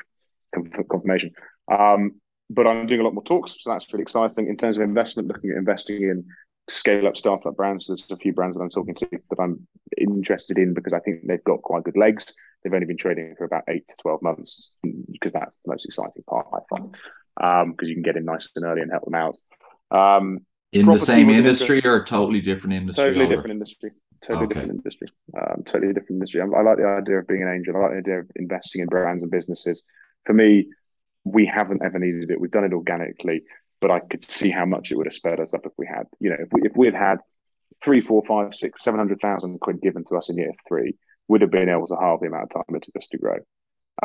confirmation. 0.89 1.31
Um, 1.71 2.15
but 2.49 2.65
I'm 2.65 2.87
doing 2.87 3.01
a 3.01 3.03
lot 3.03 3.13
more 3.13 3.23
talks, 3.23 3.57
so 3.59 3.69
that's 3.69 3.91
really 3.91 4.03
exciting. 4.03 4.47
In 4.47 4.57
terms 4.57 4.77
of 4.77 4.83
investment, 4.83 5.27
looking 5.27 5.51
at 5.51 5.57
investing 5.57 6.01
in 6.03 6.25
scale 6.69 7.07
up 7.07 7.17
startup 7.17 7.55
brands. 7.55 7.87
There's 7.87 8.03
a 8.09 8.17
few 8.17 8.33
brands 8.33 8.55
that 8.55 8.63
I'm 8.63 8.69
talking 8.69 8.95
to 8.95 9.07
that 9.11 9.39
I'm 9.39 9.67
interested 9.97 10.57
in 10.57 10.73
because 10.73 10.93
I 10.93 10.99
think 10.99 11.27
they've 11.27 11.43
got 11.43 11.61
quite 11.61 11.83
good 11.83 11.97
legs. 11.97 12.33
They've 12.63 12.73
only 12.73 12.85
been 12.85 12.97
trading 12.97 13.35
for 13.37 13.45
about 13.45 13.63
eight 13.67 13.87
to 13.87 13.95
12 14.01 14.21
months 14.21 14.71
because 15.11 15.33
that's 15.33 15.59
the 15.65 15.71
most 15.71 15.85
exciting 15.85 16.23
part, 16.29 16.47
I 16.53 16.59
find, 16.69 16.91
because 16.91 17.63
um, 17.63 17.75
you 17.87 17.95
can 17.95 18.03
get 18.03 18.17
in 18.17 18.25
nice 18.25 18.49
and 18.55 18.65
early 18.65 18.81
and 18.81 18.91
help 18.91 19.05
them 19.05 19.15
out. 19.15 19.37
Um, 19.91 20.39
in 20.71 20.85
the 20.85 20.99
same 20.99 21.29
industry 21.29 21.85
or 21.85 22.03
totally 22.03 22.41
different 22.41 22.73
industry? 22.73 23.05
Totally 23.05 23.25
or? 23.25 23.29
different 23.29 23.51
industry. 23.51 23.91
Totally 24.21 24.45
okay. 24.45 24.53
different 24.53 24.71
industry. 24.71 25.07
Um, 25.35 25.63
totally 25.65 25.93
different 25.93 26.11
industry. 26.11 26.41
I, 26.41 26.45
I 26.45 26.61
like 26.61 26.77
the 26.77 26.85
idea 26.85 27.19
of 27.19 27.27
being 27.27 27.41
an 27.41 27.49
angel. 27.49 27.75
I 27.75 27.79
like 27.79 27.91
the 27.91 27.97
idea 27.97 28.19
of 28.19 28.31
investing 28.35 28.81
in 28.81 28.87
brands 28.87 29.23
and 29.23 29.31
businesses. 29.31 29.83
For 30.25 30.33
me, 30.33 30.67
we 31.23 31.45
haven't 31.45 31.81
ever 31.83 31.99
needed 31.99 32.29
it. 32.29 32.39
We've 32.39 32.51
done 32.51 32.65
it 32.65 32.73
organically, 32.73 33.43
but 33.81 33.91
I 33.91 33.99
could 33.99 34.23
see 34.23 34.51
how 34.51 34.65
much 34.65 34.91
it 34.91 34.95
would 34.95 35.07
have 35.07 35.13
sped 35.13 35.39
us 35.39 35.53
up 35.53 35.65
if 35.65 35.71
we 35.77 35.87
had, 35.87 36.03
you 36.19 36.29
know, 36.29 36.37
if 36.39 36.49
we 36.51 36.61
if 36.63 36.73
we 36.75 36.85
had 36.87 36.95
had 36.95 37.19
three, 37.81 38.01
four, 38.01 38.23
five, 38.25 38.53
six, 38.53 38.83
seven 38.83 38.99
hundred 38.99 39.21
thousand 39.21 39.59
quid 39.59 39.81
given 39.81 40.03
to 40.05 40.17
us 40.17 40.29
in 40.29 40.37
year 40.37 40.51
three, 40.67 40.95
would 41.27 41.41
have 41.41 41.51
been 41.51 41.69
able 41.69 41.87
to 41.87 41.95
halve 41.95 42.19
the 42.19 42.27
amount 42.27 42.43
of 42.43 42.49
time 42.49 42.75
it 42.75 42.83
took 42.83 42.97
us 42.97 43.07
to 43.07 43.17
grow. 43.17 43.37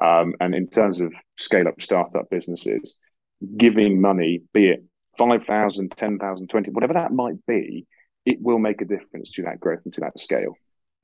Um, 0.00 0.34
and 0.40 0.54
in 0.54 0.68
terms 0.68 1.00
of 1.00 1.12
scale 1.36 1.68
up 1.68 1.80
startup 1.80 2.30
businesses, 2.30 2.96
giving 3.56 4.00
money, 4.00 4.42
be 4.52 4.68
it 4.68 4.84
5,000, 5.18 5.90
10,000, 5.96 6.48
20, 6.48 6.70
whatever 6.70 6.94
that 6.94 7.12
might 7.12 7.44
be, 7.46 7.86
it 8.26 8.38
will 8.40 8.58
make 8.58 8.80
a 8.80 8.86
difference 8.86 9.32
to 9.32 9.42
that 9.42 9.60
growth 9.60 9.80
and 9.84 9.92
to 9.94 10.00
that 10.00 10.18
scale. 10.18 10.54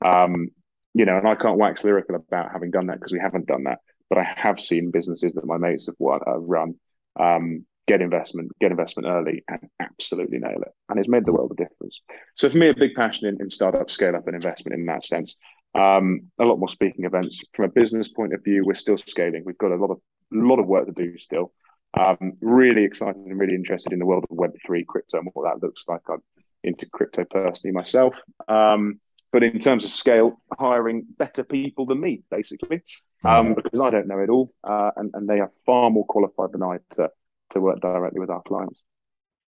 Um, 0.03 0.49
you 0.93 1.05
know, 1.05 1.17
and 1.17 1.27
I 1.27 1.35
can't 1.35 1.57
wax 1.57 1.83
lyrical 1.83 2.15
about 2.15 2.51
having 2.51 2.71
done 2.71 2.87
that 2.87 2.99
because 2.99 3.13
we 3.13 3.19
haven't 3.19 3.47
done 3.47 3.63
that, 3.63 3.79
but 4.09 4.17
I 4.17 4.27
have 4.35 4.59
seen 4.59 4.91
businesses 4.91 5.33
that 5.33 5.45
my 5.45 5.57
mates 5.57 5.87
have 5.87 5.95
uh, 6.01 6.39
run 6.39 6.75
um, 7.19 7.65
get 7.87 8.01
investment, 8.01 8.51
get 8.59 8.71
investment 8.71 9.07
early, 9.07 9.43
and 9.47 9.69
absolutely 9.79 10.39
nail 10.39 10.61
it, 10.61 10.71
and 10.89 10.99
it's 10.99 11.09
made 11.09 11.25
the 11.25 11.33
world 11.33 11.51
a 11.51 11.63
difference. 11.63 11.99
So 12.35 12.49
for 12.49 12.57
me, 12.57 12.69
a 12.69 12.75
big 12.75 12.93
passion 12.93 13.27
in, 13.27 13.37
in 13.41 13.49
startup, 13.49 13.89
scale 13.89 14.15
up, 14.15 14.27
and 14.27 14.35
investment 14.35 14.77
in 14.77 14.85
that 14.87 15.03
sense. 15.03 15.37
Um, 15.73 16.23
a 16.39 16.43
lot 16.43 16.59
more 16.59 16.67
speaking 16.67 17.05
events 17.05 17.41
from 17.53 17.65
a 17.65 17.69
business 17.69 18.09
point 18.09 18.33
of 18.33 18.43
view. 18.43 18.63
We're 18.65 18.73
still 18.73 18.97
scaling. 18.97 19.43
We've 19.45 19.57
got 19.57 19.71
a 19.71 19.75
lot 19.75 19.91
of 19.91 19.97
a 20.33 20.37
lot 20.37 20.59
of 20.59 20.67
work 20.67 20.85
to 20.87 20.91
do 20.91 21.17
still. 21.17 21.53
Um, 21.99 22.33
really 22.39 22.85
excited 22.85 23.25
and 23.25 23.39
really 23.39 23.55
interested 23.55 23.91
in 23.91 23.99
the 23.99 24.05
world 24.05 24.25
of 24.29 24.37
Web 24.37 24.53
three 24.65 24.85
crypto 24.85 25.19
and 25.19 25.29
what 25.33 25.43
that 25.43 25.65
looks 25.65 25.85
like. 25.87 26.01
I'm 26.09 26.23
into 26.63 26.85
crypto 26.85 27.25
personally 27.25 27.73
myself. 27.73 28.15
Um, 28.47 28.99
but 29.31 29.43
in 29.43 29.59
terms 29.59 29.83
of 29.83 29.91
scale, 29.91 30.41
hiring 30.57 31.05
better 31.17 31.43
people 31.43 31.85
than 31.85 31.99
me, 31.99 32.23
basically, 32.29 32.81
um, 33.23 33.47
mm. 33.47 33.55
because 33.55 33.79
I 33.79 33.89
don't 33.89 34.07
know 34.07 34.19
it 34.19 34.29
all, 34.29 34.49
uh, 34.63 34.91
and, 34.95 35.11
and 35.13 35.29
they 35.29 35.39
are 35.39 35.51
far 35.65 35.89
more 35.89 36.05
qualified 36.05 36.51
than 36.51 36.63
I 36.63 36.79
to, 36.91 37.09
to 37.51 37.61
work 37.61 37.79
directly 37.79 38.19
with 38.19 38.29
our 38.29 38.41
clients. 38.41 38.81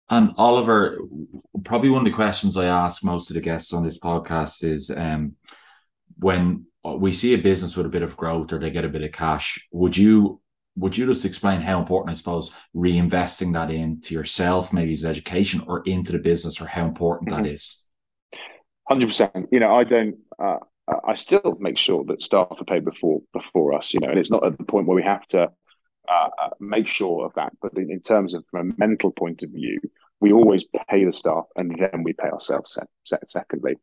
And 0.10 0.32
Oliver, 0.38 1.00
probably 1.64 1.90
one 1.90 2.02
of 2.02 2.06
the 2.06 2.12
questions 2.12 2.58
I 2.58 2.66
ask 2.66 3.04
most 3.04 3.30
of 3.30 3.34
the 3.34 3.42
guests 3.42 3.74
on 3.74 3.84
this 3.84 4.00
podcast 4.00 4.64
is 4.64 4.92
um, 4.92 5.34
when 6.18 6.68
we 6.84 7.12
see 7.12 7.34
a 7.34 7.38
business 7.40 7.76
with 7.76 7.88
a 7.88 7.90
bit 7.90 8.04
of 8.04 8.16
growth 8.16 8.54
or 8.54 8.60
they 8.60 8.70
get 8.70 8.86
a 8.86 8.90
bit 8.90 9.02
of 9.04 9.12
cash, 9.12 9.68
would 9.72 9.98
you 9.98 10.42
would 10.76 10.98
you 10.98 11.06
just 11.06 11.26
explain 11.26 11.62
how 11.62 11.80
important, 11.80 12.12
I 12.12 12.16
suppose, 12.16 12.52
reinvesting 12.76 13.54
that 13.54 13.72
into 13.72 14.14
yourself, 14.14 14.74
maybe 14.74 14.94
as 14.94 15.06
education, 15.06 15.64
or 15.68 15.84
into 15.86 16.12
the 16.12 16.20
business, 16.20 16.60
or 16.60 16.66
how 16.66 16.86
important 16.86 17.30
mm-hmm. 17.30 17.44
that 17.44 17.50
is? 17.50 17.84
Hundred 18.90 19.08
percent. 19.08 19.48
You 19.52 19.60
know, 19.60 19.76
I 19.76 19.84
don't. 19.84 20.18
Uh, 20.38 20.58
I 21.08 21.16
still 21.16 21.58
make 21.60 21.78
sure 21.78 22.04
that 22.06 22.22
staff 22.22 22.48
are 22.52 22.66
paid 22.66 22.86
before 22.86 23.22
before 23.34 23.74
us. 23.74 23.94
You 23.94 24.02
know, 24.02 24.10
and 24.10 24.20
it's 24.20 24.32
not 24.32 24.46
at 24.46 24.58
the 24.58 24.64
point 24.64 24.86
where 24.86 24.96
we 24.96 25.04
have 25.04 25.26
to 25.28 25.50
uh, 26.08 26.30
uh 26.42 26.50
make 26.60 26.88
sure 26.88 27.26
of 27.26 27.34
that. 27.36 27.54
But 27.62 27.78
in, 27.78 27.90
in, 27.90 28.02
terms 28.02 28.34
of 28.34 28.46
from 28.52 28.72
a 28.72 28.74
mental 28.78 29.12
point 29.12 29.44
of 29.44 29.50
view, 29.50 29.80
we 30.20 30.34
always 30.34 30.66
pay 30.90 31.06
the 31.06 31.14
staff 31.14 31.46
and 31.56 31.76
then 31.80 32.04
we 32.04 32.14
pay 32.14 32.28
ourselves 32.28 32.74
set, 32.74 32.88
set 33.06 33.28
secondly. 33.30 33.76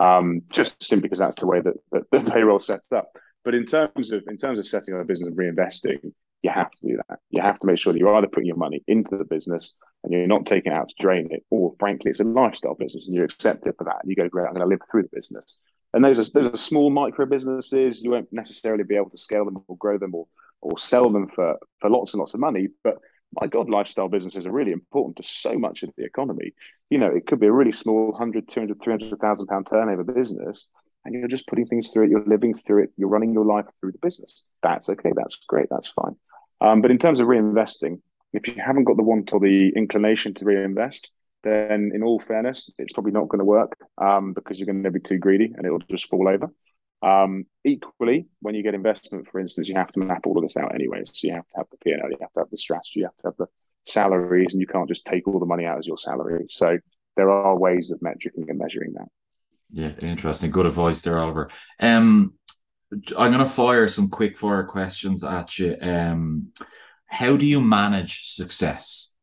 Um, 0.00 0.42
just 0.50 0.82
simply 0.82 1.02
because 1.02 1.18
that's 1.18 1.40
the 1.40 1.46
way 1.46 1.60
that, 1.60 1.74
that 1.92 2.04
the 2.24 2.30
payroll 2.30 2.60
sets 2.60 2.90
up. 2.92 3.10
But 3.44 3.54
in 3.54 3.64
terms 3.64 4.12
of 4.12 4.24
in 4.26 4.36
terms 4.36 4.58
of 4.58 4.66
setting 4.66 4.94
up 4.94 5.02
a 5.02 5.04
business 5.04 5.28
and 5.28 5.36
reinvesting, 5.36 6.12
you 6.42 6.50
have 6.50 6.70
to 6.70 6.86
do 6.86 6.98
that. 7.08 7.18
You 7.30 7.42
have 7.42 7.58
to 7.60 7.66
make 7.66 7.78
sure 7.78 7.92
that 7.92 7.98
you're 7.98 8.14
either 8.14 8.28
putting 8.28 8.46
your 8.46 8.56
money 8.56 8.82
into 8.86 9.16
the 9.16 9.24
business 9.24 9.74
and 10.04 10.12
you're 10.12 10.26
not 10.26 10.46
taking 10.46 10.72
it 10.72 10.74
out 10.74 10.88
to 10.88 10.94
drain 11.00 11.28
it, 11.30 11.44
or 11.50 11.74
frankly, 11.80 12.10
it's 12.10 12.20
a 12.20 12.24
lifestyle 12.24 12.74
business 12.74 13.06
and 13.06 13.16
you're 13.16 13.24
accepted 13.24 13.74
for 13.76 13.84
that. 13.84 13.98
And 14.02 14.10
you 14.10 14.16
go, 14.16 14.28
great, 14.28 14.46
I'm 14.46 14.54
going 14.54 14.60
to 14.60 14.68
live 14.68 14.80
through 14.90 15.02
the 15.02 15.16
business. 15.16 15.58
And 15.92 16.04
those 16.04 16.18
are, 16.18 16.30
those 16.32 16.54
are 16.54 16.56
small 16.56 16.90
micro 16.90 17.26
businesses. 17.26 18.02
You 18.02 18.10
won't 18.10 18.32
necessarily 18.32 18.84
be 18.84 18.96
able 18.96 19.10
to 19.10 19.18
scale 19.18 19.44
them 19.44 19.58
or 19.66 19.76
grow 19.76 19.98
them 19.98 20.14
or 20.14 20.26
or 20.60 20.78
sell 20.78 21.10
them 21.10 21.28
for 21.28 21.56
for 21.80 21.90
lots 21.90 22.12
and 22.12 22.20
lots 22.20 22.34
of 22.34 22.40
money. 22.40 22.68
But 22.82 22.98
my 23.40 23.46
God, 23.46 23.68
lifestyle 23.68 24.08
businesses 24.08 24.46
are 24.46 24.52
really 24.52 24.72
important 24.72 25.16
to 25.16 25.22
so 25.22 25.58
much 25.58 25.82
of 25.82 25.90
the 25.96 26.04
economy. 26.04 26.54
You 26.90 26.98
know, 26.98 27.14
it 27.14 27.26
could 27.26 27.40
be 27.40 27.46
a 27.46 27.52
really 27.52 27.72
small 27.72 28.10
100, 28.10 28.48
200, 28.48 28.82
300,000 28.82 29.46
pound 29.46 29.66
turnover 29.68 30.04
business, 30.04 30.66
and 31.08 31.18
you're 31.18 31.28
just 31.28 31.46
putting 31.46 31.66
things 31.66 31.90
through 31.90 32.04
it, 32.04 32.10
you're 32.10 32.24
living 32.24 32.54
through 32.54 32.84
it, 32.84 32.90
you're 32.96 33.08
running 33.08 33.32
your 33.32 33.46
life 33.46 33.64
through 33.80 33.92
the 33.92 33.98
business. 33.98 34.44
That's 34.62 34.90
okay, 34.90 35.10
that's 35.16 35.36
great, 35.48 35.68
that's 35.70 35.88
fine. 35.88 36.16
Um, 36.60 36.82
but 36.82 36.90
in 36.90 36.98
terms 36.98 37.20
of 37.20 37.28
reinvesting, 37.28 38.00
if 38.32 38.46
you 38.46 38.54
haven't 38.64 38.84
got 38.84 38.98
the 38.98 39.02
want 39.02 39.32
or 39.32 39.40
the 39.40 39.72
inclination 39.74 40.34
to 40.34 40.44
reinvest, 40.44 41.10
then 41.44 41.92
in 41.94 42.02
all 42.02 42.20
fairness, 42.20 42.70
it's 42.78 42.92
probably 42.92 43.12
not 43.12 43.28
going 43.28 43.38
to 43.38 43.44
work 43.44 43.76
um, 43.96 44.34
because 44.34 44.58
you're 44.58 44.66
going 44.66 44.82
to 44.82 44.90
be 44.90 45.00
too 45.00 45.18
greedy 45.18 45.52
and 45.56 45.64
it'll 45.64 45.78
just 45.78 46.10
fall 46.10 46.28
over. 46.28 46.52
Um, 47.00 47.46
equally, 47.64 48.26
when 48.40 48.54
you 48.54 48.62
get 48.62 48.74
investment, 48.74 49.28
for 49.28 49.40
instance, 49.40 49.68
you 49.68 49.76
have 49.76 49.92
to 49.92 50.00
map 50.00 50.26
all 50.26 50.36
of 50.36 50.42
this 50.42 50.56
out 50.56 50.74
anyway. 50.74 51.04
So 51.10 51.28
you 51.28 51.34
have 51.34 51.48
to 51.48 51.56
have 51.56 51.66
the 51.70 51.78
P&L, 51.78 52.10
you 52.10 52.18
have 52.20 52.32
to 52.32 52.40
have 52.40 52.50
the 52.50 52.58
strategy, 52.58 53.00
you 53.00 53.04
have 53.04 53.16
to 53.22 53.28
have 53.28 53.36
the 53.38 53.46
salaries, 53.86 54.52
and 54.52 54.60
you 54.60 54.66
can't 54.66 54.88
just 54.88 55.06
take 55.06 55.26
all 55.26 55.38
the 55.40 55.46
money 55.46 55.64
out 55.64 55.78
as 55.78 55.86
your 55.86 55.98
salary. 55.98 56.46
So 56.48 56.78
there 57.16 57.30
are 57.30 57.56
ways 57.56 57.92
of 57.92 58.00
metricing 58.00 58.48
and 58.48 58.58
measuring 58.58 58.92
that. 58.94 59.08
Yeah, 59.70 59.92
interesting. 60.00 60.50
Good 60.50 60.66
advice 60.66 61.02
there, 61.02 61.18
Oliver. 61.18 61.50
Um, 61.80 62.34
I'm 62.90 63.32
going 63.32 63.44
to 63.44 63.46
fire 63.46 63.86
some 63.88 64.08
quick 64.08 64.38
fire 64.38 64.64
questions 64.64 65.22
at 65.22 65.58
you. 65.58 65.76
Um, 65.80 66.52
how 67.06 67.36
do 67.36 67.46
you 67.46 67.60
manage 67.60 68.30
success? 68.30 69.14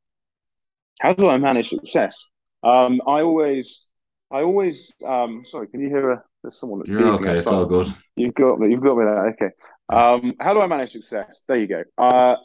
How 1.00 1.14
do 1.14 1.30
I 1.30 1.38
manage 1.38 1.70
success? 1.70 2.28
Um, 2.64 3.02
I 3.08 3.22
always, 3.22 3.86
I 4.32 4.42
always. 4.42 4.94
Um, 5.06 5.44
sorry, 5.46 5.68
can 5.68 5.82
you 5.82 5.90
hear? 5.90 6.12
A, 6.12 6.24
there's 6.42 6.60
someone. 6.60 6.80
That's 6.80 6.90
You're 6.90 7.10
okay. 7.14 7.34
It's 7.34 7.48
all 7.48 7.66
good. 7.66 7.94
You've 8.16 8.36
got 8.36 8.60
me. 8.60 8.70
You've 8.70 8.84
got 8.84 8.98
me 8.98 9.06
there. 9.06 9.28
Okay. 9.30 9.50
Um, 9.92 10.34
how 10.40 10.54
do 10.54 10.62
I 10.62 10.68
manage 10.68 10.92
success? 10.92 11.44
There 11.48 11.58
you 11.58 11.68
go. 11.68 11.84
Uh, 11.98 12.36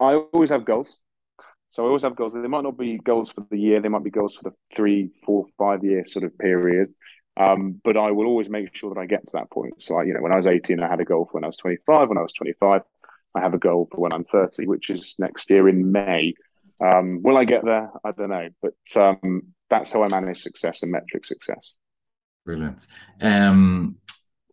I 0.00 0.14
always 0.32 0.50
have 0.50 0.64
goals. 0.64 0.98
So 1.70 1.84
I 1.84 1.86
always 1.86 2.02
have 2.02 2.16
goals. 2.16 2.34
They 2.34 2.40
might 2.40 2.64
not 2.64 2.76
be 2.76 2.98
goals 2.98 3.32
for 3.32 3.46
the 3.50 3.58
year. 3.58 3.80
They 3.80 3.88
might 3.88 4.04
be 4.04 4.10
goals 4.10 4.36
for 4.36 4.50
the 4.50 4.56
three, 4.76 5.10
four, 5.24 5.46
five 5.58 5.82
year 5.82 6.04
sort 6.04 6.24
of 6.24 6.36
period. 6.38 6.86
Um, 7.36 7.80
but 7.82 7.96
I 7.96 8.10
will 8.10 8.26
always 8.26 8.48
make 8.48 8.74
sure 8.74 8.92
that 8.92 9.00
I 9.00 9.06
get 9.06 9.26
to 9.26 9.38
that 9.38 9.50
point. 9.50 9.80
So, 9.80 9.98
I, 9.98 10.04
you 10.04 10.12
know, 10.12 10.20
when 10.20 10.32
I 10.32 10.36
was 10.36 10.46
18, 10.46 10.80
I 10.80 10.88
had 10.88 11.00
a 11.00 11.04
goal 11.04 11.24
for 11.24 11.34
when 11.34 11.44
I 11.44 11.46
was 11.46 11.56
25. 11.56 12.08
When 12.08 12.18
I 12.18 12.22
was 12.22 12.32
25, 12.32 12.82
I 13.34 13.40
have 13.40 13.54
a 13.54 13.58
goal 13.58 13.88
for 13.90 14.00
when 14.00 14.12
I'm 14.12 14.24
30, 14.24 14.66
which 14.66 14.90
is 14.90 15.14
next 15.18 15.48
year 15.48 15.68
in 15.68 15.92
May. 15.92 16.34
Um, 16.84 17.22
will 17.22 17.38
I 17.38 17.44
get 17.44 17.64
there? 17.64 17.90
I 18.04 18.12
don't 18.12 18.30
know. 18.30 18.48
But 18.60 19.00
um, 19.00 19.54
that's 19.70 19.92
how 19.92 20.02
I 20.02 20.08
manage 20.08 20.42
success 20.42 20.82
and 20.82 20.92
metric 20.92 21.24
success. 21.24 21.72
Brilliant. 22.44 22.86
Um, 23.20 23.96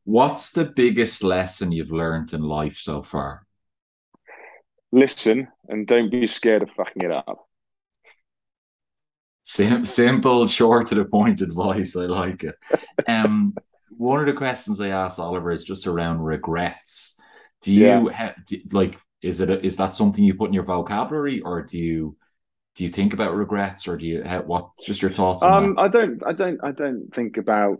what's 0.06 0.52
the 0.52 0.65
biggest 0.65 1.24
lesson 1.24 1.72
you've 1.72 1.92
learned 1.92 2.34
in 2.34 2.42
life 2.42 2.78
so 2.78 3.02
far? 3.02 3.46
Listen 4.92 5.50
and 5.68 5.86
don't 5.86 6.10
be 6.10 6.28
scared 6.28 6.63
of 6.63 6.72
fucking 6.72 7.04
it 7.04 7.12
up. 7.12 7.49
Sim- 9.43 9.86
simple, 9.86 10.47
short 10.47 10.88
to 10.88 10.95
the 10.95 11.06
point 11.06 11.41
advice. 11.41 11.95
I 11.95 12.06
like 12.06 12.43
it. 12.43 12.56
Um, 13.08 13.56
one 13.89 14.19
of 14.19 14.25
the 14.25 14.34
questions 14.34 14.80
I 14.80 14.89
asked 14.89 15.19
Oliver 15.19 15.52
is 15.52 15.63
just 15.63 15.88
around 15.88 16.21
regrets. 16.21 17.19
Do 17.62 17.73
you, 17.73 17.86
yeah. 17.86 18.13
ha, 18.13 18.34
do, 18.45 18.58
like? 18.71 18.97
Is 19.21 19.41
it 19.41 19.49
a, 19.49 19.65
is 19.65 19.75
that 19.78 19.93
something 19.93 20.23
you 20.23 20.34
put 20.34 20.47
in 20.47 20.54
your 20.54 20.63
vocabulary, 20.63 21.41
or 21.41 21.62
do 21.62 21.78
you 21.78 22.15
do 22.75 22.86
you 22.86 22.89
think 22.89 23.13
about 23.13 23.36
regrets, 23.36 23.88
or 23.88 23.97
do 23.97 24.06
you 24.06 24.23
have, 24.23 24.45
what's 24.45 24.86
just 24.86 25.02
your 25.02 25.12
thoughts? 25.12 25.43
um, 25.43 25.75
that? 25.75 25.82
I 25.82 25.88
don't, 25.89 26.23
I 26.25 26.32
don't, 26.32 26.63
I 26.63 26.71
don't 26.71 27.13
think 27.13 27.36
about, 27.36 27.80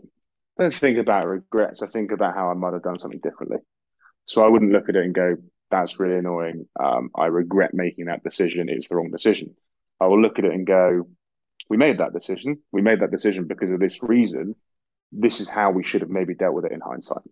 I 0.58 0.64
don't 0.64 0.74
think 0.74 0.98
about 0.98 1.26
regrets. 1.26 1.82
I 1.82 1.88
think 1.88 2.12
about 2.12 2.36
how 2.36 2.52
I 2.52 2.54
might 2.56 2.74
have 2.74 2.84
done 2.84 3.00
something 3.00 3.22
differently. 3.22 3.60
So 4.26 4.44
I 4.44 4.50
wouldn't 4.50 4.74
look 4.74 4.90
at 4.90 4.98
it 4.98 5.06
and 5.06 5.16
go, 5.16 5.38
"That's 5.72 6.00
really 6.00 6.18
annoying. 6.18 6.68
Um, 6.78 7.12
I 7.16 7.28
regret 7.28 7.74
making 7.74 8.06
that 8.06 8.24
decision. 8.24 8.68
It's 8.68 8.90
the 8.90 8.98
wrong 8.98 9.12
decision." 9.12 9.56
I 10.02 10.08
will 10.08 10.22
look 10.22 10.40
at 10.40 10.46
it 10.46 10.54
and 10.54 10.68
go, 10.68 11.08
"We 11.70 11.78
made 11.78 12.00
that 12.00 12.14
decision. 12.14 12.60
We 12.72 12.82
made 12.82 13.02
that 13.02 13.12
decision 13.12 13.46
because 13.48 13.72
of 13.72 13.80
this 13.80 14.02
reason. 14.02 14.56
This 15.12 15.40
is 15.40 15.48
how 15.48 15.72
we 15.72 15.84
should 15.84 16.02
have 16.02 16.10
maybe 16.10 16.36
dealt 16.36 16.54
with 16.54 16.66
it 16.66 16.72
in 16.72 16.82
hindsight." 16.82 17.24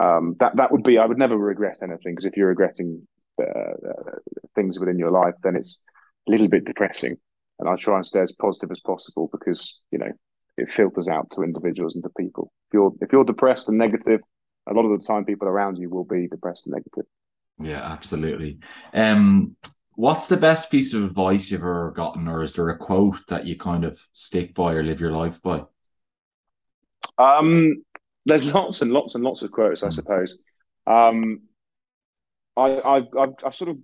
Um, 0.00 0.36
that 0.40 0.56
that 0.56 0.72
would 0.72 0.82
be. 0.82 0.98
I 0.98 1.06
would 1.06 1.18
never 1.18 1.36
regret 1.36 1.78
anything 1.82 2.14
because 2.14 2.26
if 2.26 2.36
you're 2.36 2.48
regretting 2.48 3.06
uh, 3.40 3.44
uh, 3.44 4.16
things 4.54 4.78
within 4.78 4.98
your 4.98 5.10
life, 5.10 5.34
then 5.42 5.56
it's 5.56 5.80
a 6.28 6.30
little 6.30 6.48
bit 6.48 6.64
depressing. 6.64 7.16
And 7.58 7.68
I 7.68 7.76
try 7.76 7.96
and 7.96 8.06
stay 8.06 8.20
as 8.20 8.32
positive 8.32 8.70
as 8.70 8.80
possible 8.80 9.28
because 9.30 9.78
you 9.90 9.98
know 9.98 10.10
it 10.56 10.70
filters 10.70 11.08
out 11.08 11.30
to 11.32 11.42
individuals 11.42 11.94
and 11.94 12.04
to 12.04 12.10
people. 12.18 12.52
If 12.68 12.74
you're 12.74 12.92
if 13.00 13.12
you're 13.12 13.24
depressed 13.24 13.68
and 13.68 13.78
negative, 13.78 14.20
a 14.68 14.74
lot 14.74 14.84
of 14.84 14.98
the 14.98 15.04
time 15.04 15.24
people 15.24 15.48
around 15.48 15.76
you 15.76 15.90
will 15.90 16.04
be 16.04 16.28
depressed 16.28 16.66
and 16.66 16.74
negative. 16.74 17.04
Yeah, 17.60 17.82
absolutely. 17.82 18.58
Um, 18.94 19.56
what's 20.00 20.28
the 20.28 20.36
best 20.36 20.70
piece 20.70 20.94
of 20.94 21.04
advice 21.04 21.50
you've 21.50 21.60
ever 21.60 21.92
gotten, 21.94 22.26
or 22.26 22.42
is 22.42 22.54
there 22.54 22.70
a 22.70 22.78
quote 22.78 23.26
that 23.28 23.46
you 23.46 23.56
kind 23.56 23.84
of 23.84 24.00
stick 24.14 24.54
by 24.54 24.72
or 24.72 24.82
live 24.82 25.00
your 25.00 25.12
life 25.12 25.42
by? 25.42 25.62
Um, 27.18 27.84
there's 28.24 28.52
lots 28.52 28.80
and 28.80 28.92
lots 28.92 29.14
and 29.14 29.22
lots 29.22 29.42
of 29.42 29.50
quotes, 29.50 29.82
I 29.82 29.88
hmm. 29.88 29.92
suppose. 29.92 30.38
Um, 30.86 31.42
I, 32.56 32.80
I've, 32.80 33.06
I've, 33.18 33.34
I've 33.44 33.54
sort 33.54 33.70
of 33.70 33.78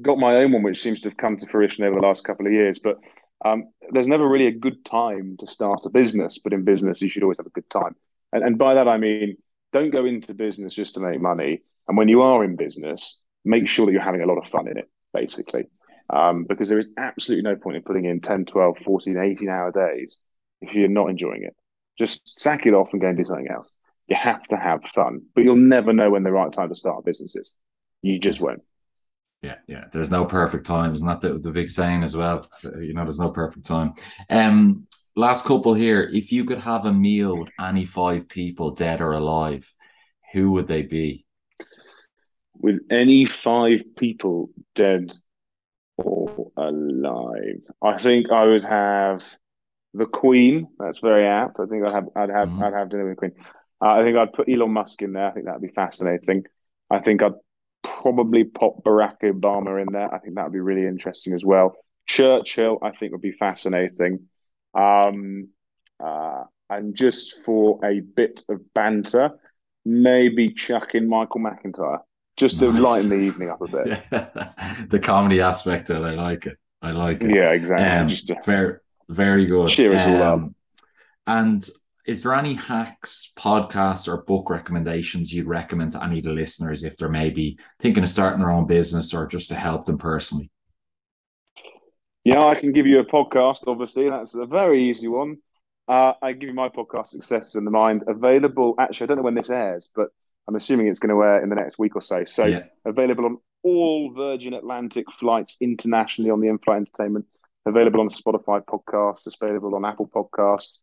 got 0.00 0.18
my 0.18 0.36
own 0.36 0.52
one, 0.52 0.62
which 0.62 0.80
seems 0.80 1.02
to 1.02 1.10
have 1.10 1.18
come 1.18 1.36
to 1.36 1.46
fruition 1.46 1.84
over 1.84 2.00
the 2.00 2.06
last 2.06 2.24
couple 2.24 2.46
of 2.46 2.52
years. 2.52 2.78
But 2.78 2.96
um, 3.44 3.68
there's 3.90 4.08
never 4.08 4.26
really 4.26 4.46
a 4.46 4.52
good 4.52 4.84
time 4.86 5.36
to 5.40 5.46
start 5.46 5.80
a 5.84 5.90
business, 5.90 6.38
but 6.38 6.54
in 6.54 6.64
business, 6.64 7.02
you 7.02 7.10
should 7.10 7.22
always 7.22 7.38
have 7.38 7.46
a 7.46 7.50
good 7.50 7.68
time. 7.68 7.94
And, 8.32 8.42
and 8.42 8.56
by 8.56 8.74
that, 8.74 8.88
I 8.88 8.96
mean, 8.96 9.36
don't 9.72 9.90
go 9.90 10.06
into 10.06 10.32
business 10.32 10.74
just 10.74 10.94
to 10.94 11.00
make 11.00 11.20
money. 11.20 11.60
And 11.88 11.96
when 11.98 12.08
you 12.08 12.22
are 12.22 12.42
in 12.42 12.56
business, 12.56 13.18
make 13.44 13.68
sure 13.68 13.84
that 13.84 13.92
you're 13.92 14.00
having 14.00 14.22
a 14.22 14.26
lot 14.26 14.38
of 14.38 14.50
fun 14.50 14.66
in 14.66 14.78
it, 14.78 14.88
basically. 15.16 15.64
Um, 16.08 16.44
because 16.44 16.68
there 16.68 16.78
is 16.78 16.88
absolutely 16.96 17.42
no 17.42 17.56
point 17.56 17.76
in 17.76 17.82
putting 17.82 18.04
in 18.04 18.20
10, 18.20 18.44
12, 18.44 18.78
14, 18.84 19.16
18 19.18 19.48
hour 19.48 19.72
days 19.72 20.18
if 20.60 20.72
you're 20.72 20.88
not 20.88 21.10
enjoying 21.10 21.42
it. 21.42 21.56
Just 21.98 22.38
sack 22.38 22.66
it 22.66 22.74
off 22.74 22.90
and 22.92 23.00
go 23.00 23.08
and 23.08 23.16
do 23.16 23.24
something 23.24 23.48
else. 23.48 23.72
You 24.06 24.16
have 24.16 24.44
to 24.48 24.56
have 24.56 24.84
fun, 24.94 25.22
but 25.34 25.42
you'll 25.42 25.56
never 25.56 25.92
know 25.92 26.10
when 26.10 26.22
the 26.22 26.30
right 26.30 26.52
time 26.52 26.68
to 26.68 26.76
start 26.76 27.00
a 27.00 27.02
business 27.02 27.34
is. 27.34 27.52
You 28.02 28.20
just 28.20 28.40
won't. 28.40 28.62
Yeah, 29.42 29.56
yeah. 29.66 29.84
There's 29.92 30.10
no 30.10 30.24
perfect 30.24 30.66
time. 30.66 30.94
Isn't 30.94 31.08
that 31.08 31.20
the, 31.20 31.38
the 31.38 31.50
big 31.50 31.68
saying 31.68 32.04
as 32.04 32.16
well? 32.16 32.48
You 32.62 32.94
know, 32.94 33.02
there's 33.02 33.18
no 33.18 33.30
perfect 33.30 33.66
time. 33.66 33.94
Um, 34.30 34.86
last 35.16 35.44
couple 35.44 35.74
here. 35.74 36.08
If 36.12 36.30
you 36.30 36.44
could 36.44 36.60
have 36.60 36.84
a 36.84 36.92
meal 36.92 37.36
with 37.36 37.48
any 37.60 37.84
five 37.84 38.28
people, 38.28 38.70
dead 38.72 39.00
or 39.00 39.12
alive, 39.12 39.72
who 40.32 40.52
would 40.52 40.68
they 40.68 40.82
be? 40.82 41.25
With 42.58 42.80
any 42.90 43.24
five 43.24 43.96
people, 43.96 44.50
dead 44.74 45.12
or 45.96 46.52
alive, 46.56 47.60
I 47.82 47.98
think 47.98 48.30
I 48.30 48.44
would 48.44 48.64
have 48.64 49.22
the 49.94 50.06
Queen. 50.06 50.68
That's 50.78 50.98
very 50.98 51.26
apt. 51.26 51.60
I 51.60 51.66
think 51.66 51.86
I'd 51.86 51.94
have 51.94 52.08
I'd 52.14 52.30
have 52.30 52.48
mm-hmm. 52.48 52.62
I'd 52.62 52.74
have 52.74 52.90
dinner 52.90 53.08
with 53.08 53.16
the 53.16 53.28
Queen. 53.28 53.32
Uh, 53.80 53.88
I 53.88 54.02
think 54.02 54.16
I'd 54.16 54.32
put 54.32 54.48
Elon 54.48 54.72
Musk 54.72 55.02
in 55.02 55.12
there. 55.12 55.26
I 55.26 55.32
think 55.32 55.46
that'd 55.46 55.60
be 55.60 55.68
fascinating. 55.68 56.44
I 56.90 57.00
think 57.00 57.22
I'd 57.22 57.34
probably 57.82 58.44
pop 58.44 58.82
Barack 58.84 59.20
Obama 59.22 59.80
in 59.80 59.88
there. 59.92 60.12
I 60.12 60.18
think 60.18 60.34
that 60.34 60.44
would 60.44 60.52
be 60.52 60.60
really 60.60 60.86
interesting 60.86 61.34
as 61.34 61.44
well. 61.44 61.74
Churchill, 62.06 62.78
I 62.82 62.92
think, 62.92 63.12
would 63.12 63.20
be 63.20 63.32
fascinating. 63.32 64.28
Um, 64.74 65.48
uh, 66.02 66.44
and 66.68 66.94
just 66.94 67.36
for 67.44 67.84
a 67.84 68.00
bit 68.00 68.42
of 68.48 68.72
banter, 68.74 69.38
maybe 69.84 70.52
chuck 70.52 70.94
in 70.94 71.08
Michael 71.08 71.40
McIntyre 71.40 72.00
just 72.36 72.60
to 72.60 72.70
lighten 72.70 73.08
the 73.08 73.16
evening 73.16 73.50
up 73.50 73.60
a 73.62 73.68
bit. 73.68 74.10
the 74.90 75.00
comedy 75.00 75.40
aspect 75.40 75.90
of 75.90 76.04
it, 76.04 76.08
I 76.08 76.10
like 76.12 76.46
it. 76.46 76.58
I 76.82 76.90
like 76.90 77.22
it. 77.22 77.34
Yeah, 77.34 77.52
exactly. 77.52 77.86
Um, 77.86 78.08
just 78.08 78.26
to 78.28 78.36
very, 78.44 78.78
very 79.08 79.46
good. 79.46 79.70
Cheer 79.70 79.94
us 79.94 80.06
um, 80.06 80.14
all 80.14 80.22
up. 80.22 80.50
And 81.26 81.68
is 82.06 82.22
there 82.22 82.34
any 82.34 82.54
hacks, 82.54 83.32
podcast, 83.36 84.06
or 84.06 84.22
book 84.22 84.48
recommendations 84.48 85.32
you'd 85.32 85.48
recommend 85.48 85.92
to 85.92 86.04
any 86.04 86.18
of 86.18 86.24
the 86.24 86.30
listeners 86.30 86.84
if 86.84 86.96
they're 86.96 87.08
maybe 87.08 87.58
thinking 87.80 88.04
of 88.04 88.10
starting 88.10 88.38
their 88.38 88.52
own 88.52 88.66
business 88.66 89.12
or 89.12 89.26
just 89.26 89.48
to 89.48 89.56
help 89.56 89.86
them 89.86 89.98
personally? 89.98 90.50
Yeah, 92.22 92.44
I 92.44 92.54
can 92.54 92.72
give 92.72 92.86
you 92.86 93.00
a 93.00 93.04
podcast. 93.04 93.64
Obviously, 93.66 94.10
that's 94.10 94.34
a 94.34 94.46
very 94.46 94.84
easy 94.84 95.08
one. 95.08 95.38
Uh, 95.88 96.12
I 96.20 96.32
give 96.32 96.48
you 96.48 96.54
my 96.54 96.68
podcast, 96.68 97.06
Success 97.06 97.54
in 97.54 97.64
the 97.64 97.70
Mind, 97.70 98.04
available. 98.06 98.74
Actually, 98.78 99.04
I 99.04 99.06
don't 99.08 99.16
know 99.18 99.22
when 99.22 99.34
this 99.34 99.50
airs, 99.50 99.90
but 99.94 100.08
I'm 100.48 100.56
assuming 100.56 100.86
it's 100.86 101.00
going 101.00 101.14
to 101.14 101.22
air 101.22 101.42
in 101.42 101.48
the 101.48 101.56
next 101.56 101.78
week 101.78 101.96
or 101.96 102.00
so. 102.00 102.24
So, 102.24 102.46
yeah. 102.46 102.64
available 102.84 103.24
on 103.24 103.38
all 103.62 104.12
Virgin 104.14 104.54
Atlantic 104.54 105.10
flights 105.10 105.56
internationally 105.60 106.30
on 106.30 106.40
the 106.40 106.48
in-flight 106.48 106.78
entertainment. 106.78 107.26
Available 107.66 108.00
on 108.00 108.08
Spotify 108.08 108.64
podcast. 108.64 109.26
It's 109.26 109.36
available 109.40 109.74
on 109.74 109.84
Apple 109.84 110.08
Podcasts 110.08 110.78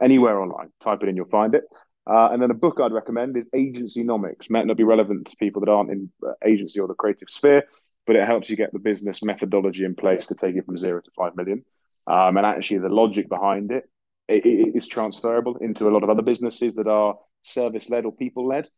anywhere 0.00 0.40
online. 0.40 0.70
Type 0.80 1.02
it 1.02 1.08
in, 1.08 1.16
you'll 1.16 1.26
find 1.26 1.54
it. 1.54 1.64
Uh, 2.08 2.28
and 2.32 2.40
then 2.40 2.50
a 2.50 2.54
book 2.54 2.78
I'd 2.80 2.92
recommend 2.92 3.36
is 3.36 3.46
Agencynomics. 3.54 4.48
Might 4.48 4.66
not 4.66 4.76
be 4.76 4.84
relevant 4.84 5.26
to 5.26 5.36
people 5.36 5.60
that 5.60 5.70
aren't 5.70 5.90
in 5.90 6.10
uh, 6.26 6.32
agency 6.44 6.80
or 6.80 6.88
the 6.88 6.94
creative 6.94 7.28
sphere, 7.28 7.64
but 8.06 8.16
it 8.16 8.26
helps 8.26 8.48
you 8.48 8.56
get 8.56 8.72
the 8.72 8.78
business 8.78 9.22
methodology 9.22 9.84
in 9.84 9.94
place 9.94 10.28
to 10.28 10.34
take 10.34 10.56
it 10.56 10.64
from 10.64 10.78
zero 10.78 11.00
to 11.00 11.10
five 11.16 11.36
million. 11.36 11.64
Um, 12.06 12.36
and 12.38 12.46
actually, 12.46 12.78
the 12.78 12.88
logic 12.88 13.28
behind 13.28 13.70
it, 13.72 13.84
it, 14.28 14.46
it 14.46 14.76
is 14.76 14.88
transferable 14.88 15.56
into 15.56 15.88
a 15.88 15.90
lot 15.90 16.02
of 16.02 16.08
other 16.08 16.22
businesses 16.22 16.76
that 16.76 16.86
are 16.86 17.16
service 17.42 17.90
led 17.90 18.06
or 18.06 18.12
people 18.12 18.46
led. 18.46 18.68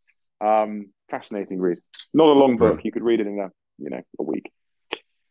Um, 0.41 0.91
fascinating 1.11 1.61
read. 1.61 1.79
Not 2.15 2.29
a 2.29 2.33
long 2.33 2.57
book. 2.57 2.85
You 2.85 2.93
could 2.93 3.03
read 3.03 3.21
it 3.21 3.27
in 3.27 3.39
a 3.39 3.51
you 3.79 3.91
know 3.91 4.01
a 4.19 4.23
week. 4.23 4.51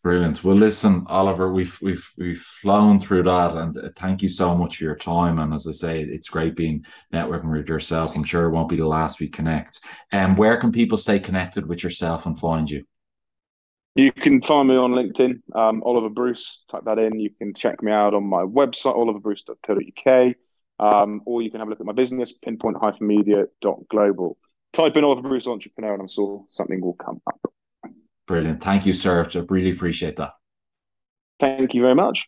Brilliant. 0.01 0.45
Well, 0.45 0.55
listen, 0.55 1.03
Oliver, 1.07 1.51
we've 1.51 1.77
we've 1.81 2.09
we've 2.17 2.39
flown 2.39 3.01
through 3.01 3.23
that, 3.23 3.55
and 3.55 3.77
uh, 3.77 3.89
thank 3.97 4.21
you 4.21 4.29
so 4.29 4.55
much 4.55 4.77
for 4.77 4.85
your 4.85 4.95
time. 4.95 5.39
And 5.39 5.53
as 5.53 5.67
I 5.67 5.73
say, 5.73 6.01
it's 6.01 6.29
great 6.29 6.55
being 6.55 6.85
networking 7.13 7.51
with 7.51 7.67
yourself. 7.67 8.15
I'm 8.15 8.23
sure 8.23 8.45
it 8.45 8.51
won't 8.51 8.69
be 8.69 8.77
the 8.77 8.87
last 8.87 9.19
we 9.19 9.27
connect. 9.27 9.81
And 10.13 10.31
um, 10.31 10.37
where 10.37 10.55
can 10.55 10.71
people 10.71 10.97
stay 10.97 11.19
connected 11.19 11.67
with 11.67 11.83
yourself 11.83 12.25
and 12.25 12.39
find 12.39 12.69
you? 12.69 12.85
You 13.95 14.13
can 14.13 14.41
find 14.41 14.69
me 14.69 14.75
on 14.75 14.91
LinkedIn, 14.91 15.41
um, 15.53 15.83
Oliver 15.83 16.09
Bruce. 16.09 16.63
Type 16.71 16.85
that 16.85 16.97
in. 16.97 17.19
You 17.19 17.31
can 17.31 17.53
check 17.53 17.83
me 17.83 17.91
out 17.91 18.13
on 18.13 18.23
my 18.23 18.43
website, 18.43 18.95
oliverbruce.co.uk, 18.95 20.35
um, 20.79 21.23
or 21.25 21.41
you 21.41 21.51
can 21.51 21.59
have 21.59 21.67
a 21.67 21.71
look 21.71 21.81
at 21.81 21.85
my 21.85 21.91
business, 21.91 22.31
pinpoint-media.global. 22.31 24.37
Type 24.73 24.95
in 24.95 25.03
Oliver 25.03 25.27
Bruce 25.27 25.47
Entrepreneur, 25.47 25.93
and 25.93 26.01
I'm 26.03 26.07
sure 26.07 26.45
something 26.49 26.79
will 26.81 26.93
come 26.93 27.21
up. 27.27 27.39
Brilliant. 28.27 28.61
Thank 28.61 28.85
you, 28.85 28.93
sir. 28.93 29.27
I 29.33 29.39
really 29.49 29.71
appreciate 29.71 30.17
that. 30.17 30.33
Thank 31.39 31.73
you 31.73 31.81
very 31.81 31.95
much. 31.95 32.27